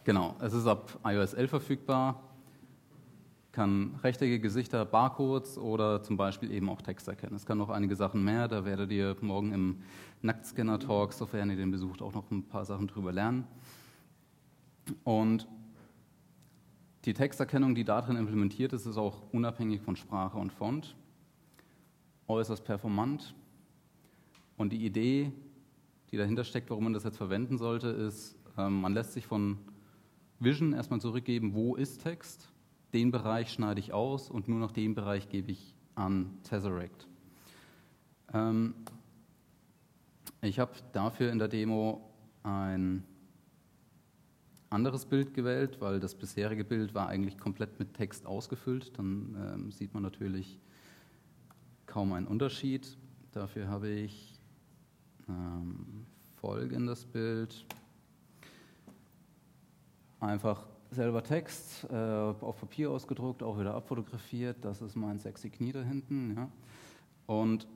genau, 0.07 0.36
es 0.40 0.54
ist 0.54 0.66
ab 0.66 0.98
iOS 1.04 1.34
11 1.34 1.50
verfügbar 1.50 2.22
kann 3.52 3.98
rechtecke 4.02 4.38
Gesichter, 4.38 4.84
Barcodes 4.84 5.57
oder 5.57 6.02
zum 6.02 6.18
Beispiel 6.18 6.52
eben 6.52 6.68
auch 6.68 6.82
Text 6.82 7.09
erkennen. 7.09 7.34
Es 7.34 7.46
kann 7.46 7.57
noch 7.57 7.70
einige 7.70 7.96
Sachen 7.96 8.22
mehr, 8.22 8.48
da 8.48 8.66
werdet 8.66 8.92
ihr 8.92 9.16
morgen 9.22 9.50
im 9.52 9.82
Nacktscanner-Talk, 10.20 11.14
sofern 11.14 11.48
ihr 11.48 11.57
den 11.57 11.70
besucht, 11.70 12.02
auch 12.02 12.12
noch 12.12 12.30
ein 12.30 12.42
paar 12.42 12.66
Sachen 12.66 12.86
drüber 12.86 13.12
lernen. 13.12 13.46
Und 15.04 15.48
die 17.07 17.14
Texterkennung, 17.14 17.74
die 17.74 17.84
darin 17.84 18.16
implementiert 18.16 18.74
ist, 18.74 18.84
ist 18.84 18.98
auch 18.98 19.22
unabhängig 19.32 19.80
von 19.80 19.96
Sprache 19.96 20.36
und 20.36 20.52
Font, 20.52 20.94
äußerst 22.28 22.62
performant. 22.62 23.34
Und 24.59 24.70
die 24.70 24.84
Idee, 24.84 25.32
die 26.11 26.18
dahinter 26.18 26.44
steckt, 26.44 26.68
warum 26.68 26.84
man 26.84 26.92
das 26.92 27.04
jetzt 27.04 27.16
verwenden 27.16 27.57
sollte, 27.57 27.88
ist, 27.88 28.36
ähm, 28.59 28.82
man 28.82 28.92
lässt 28.92 29.14
sich 29.14 29.26
von 29.26 29.57
Vision 30.39 30.72
erstmal 30.72 31.01
zurückgeben, 31.01 31.55
wo 31.55 31.76
ist 31.76 32.03
Text 32.03 32.53
den 32.93 33.11
Bereich 33.11 33.51
schneide 33.53 33.80
ich 33.80 33.93
aus 33.93 34.30
und 34.30 34.49
nur 34.49 34.59
noch 34.59 34.72
den 34.72 34.95
Bereich 34.95 35.28
gebe 35.28 35.51
ich 35.51 35.74
an 35.95 36.39
Tesseract. 36.45 37.07
Ähm, 38.32 38.74
ich 40.41 40.59
habe 40.59 40.72
dafür 40.93 41.30
in 41.30 41.39
der 41.39 41.49
Demo 41.49 42.11
ein 42.43 43.05
anderes 44.70 45.05
Bild 45.05 45.34
gewählt, 45.34 45.80
weil 45.80 46.01
das 46.01 46.14
bisherige 46.14 46.64
Bild 46.64 46.95
war 46.95 47.09
eigentlich 47.09 47.39
komplett 47.39 47.78
mit 47.78 47.95
Text 47.95 48.26
ausgefüllt. 48.26 48.99
Dann 48.99 49.37
ähm, 49.39 49.72
sieht 49.72 49.93
man 49.93 50.03
natürlich 50.03 50.59
kaum 51.87 52.12
einen 52.12 52.26
Unterschied. 52.26 52.97
Dafür 53.32 53.68
habe 53.68 53.89
ich 53.89 54.41
ähm, 55.28 56.07
folgendes 56.37 57.05
Bild. 57.05 57.66
Einfach 60.20 60.66
selber 60.90 61.22
Text, 61.22 61.86
äh, 61.90 61.94
auf 61.94 62.58
Papier 62.60 62.90
ausgedruckt, 62.90 63.42
auch 63.42 63.58
wieder 63.58 63.74
abfotografiert. 63.74 64.64
Das 64.64 64.80
ist 64.80 64.96
mein 64.96 65.18
sexy 65.18 65.50
Knie 65.50 65.72
da 65.72 65.82
hinten. 65.82 66.34
Ja. 66.36 66.48
Und 67.26 67.66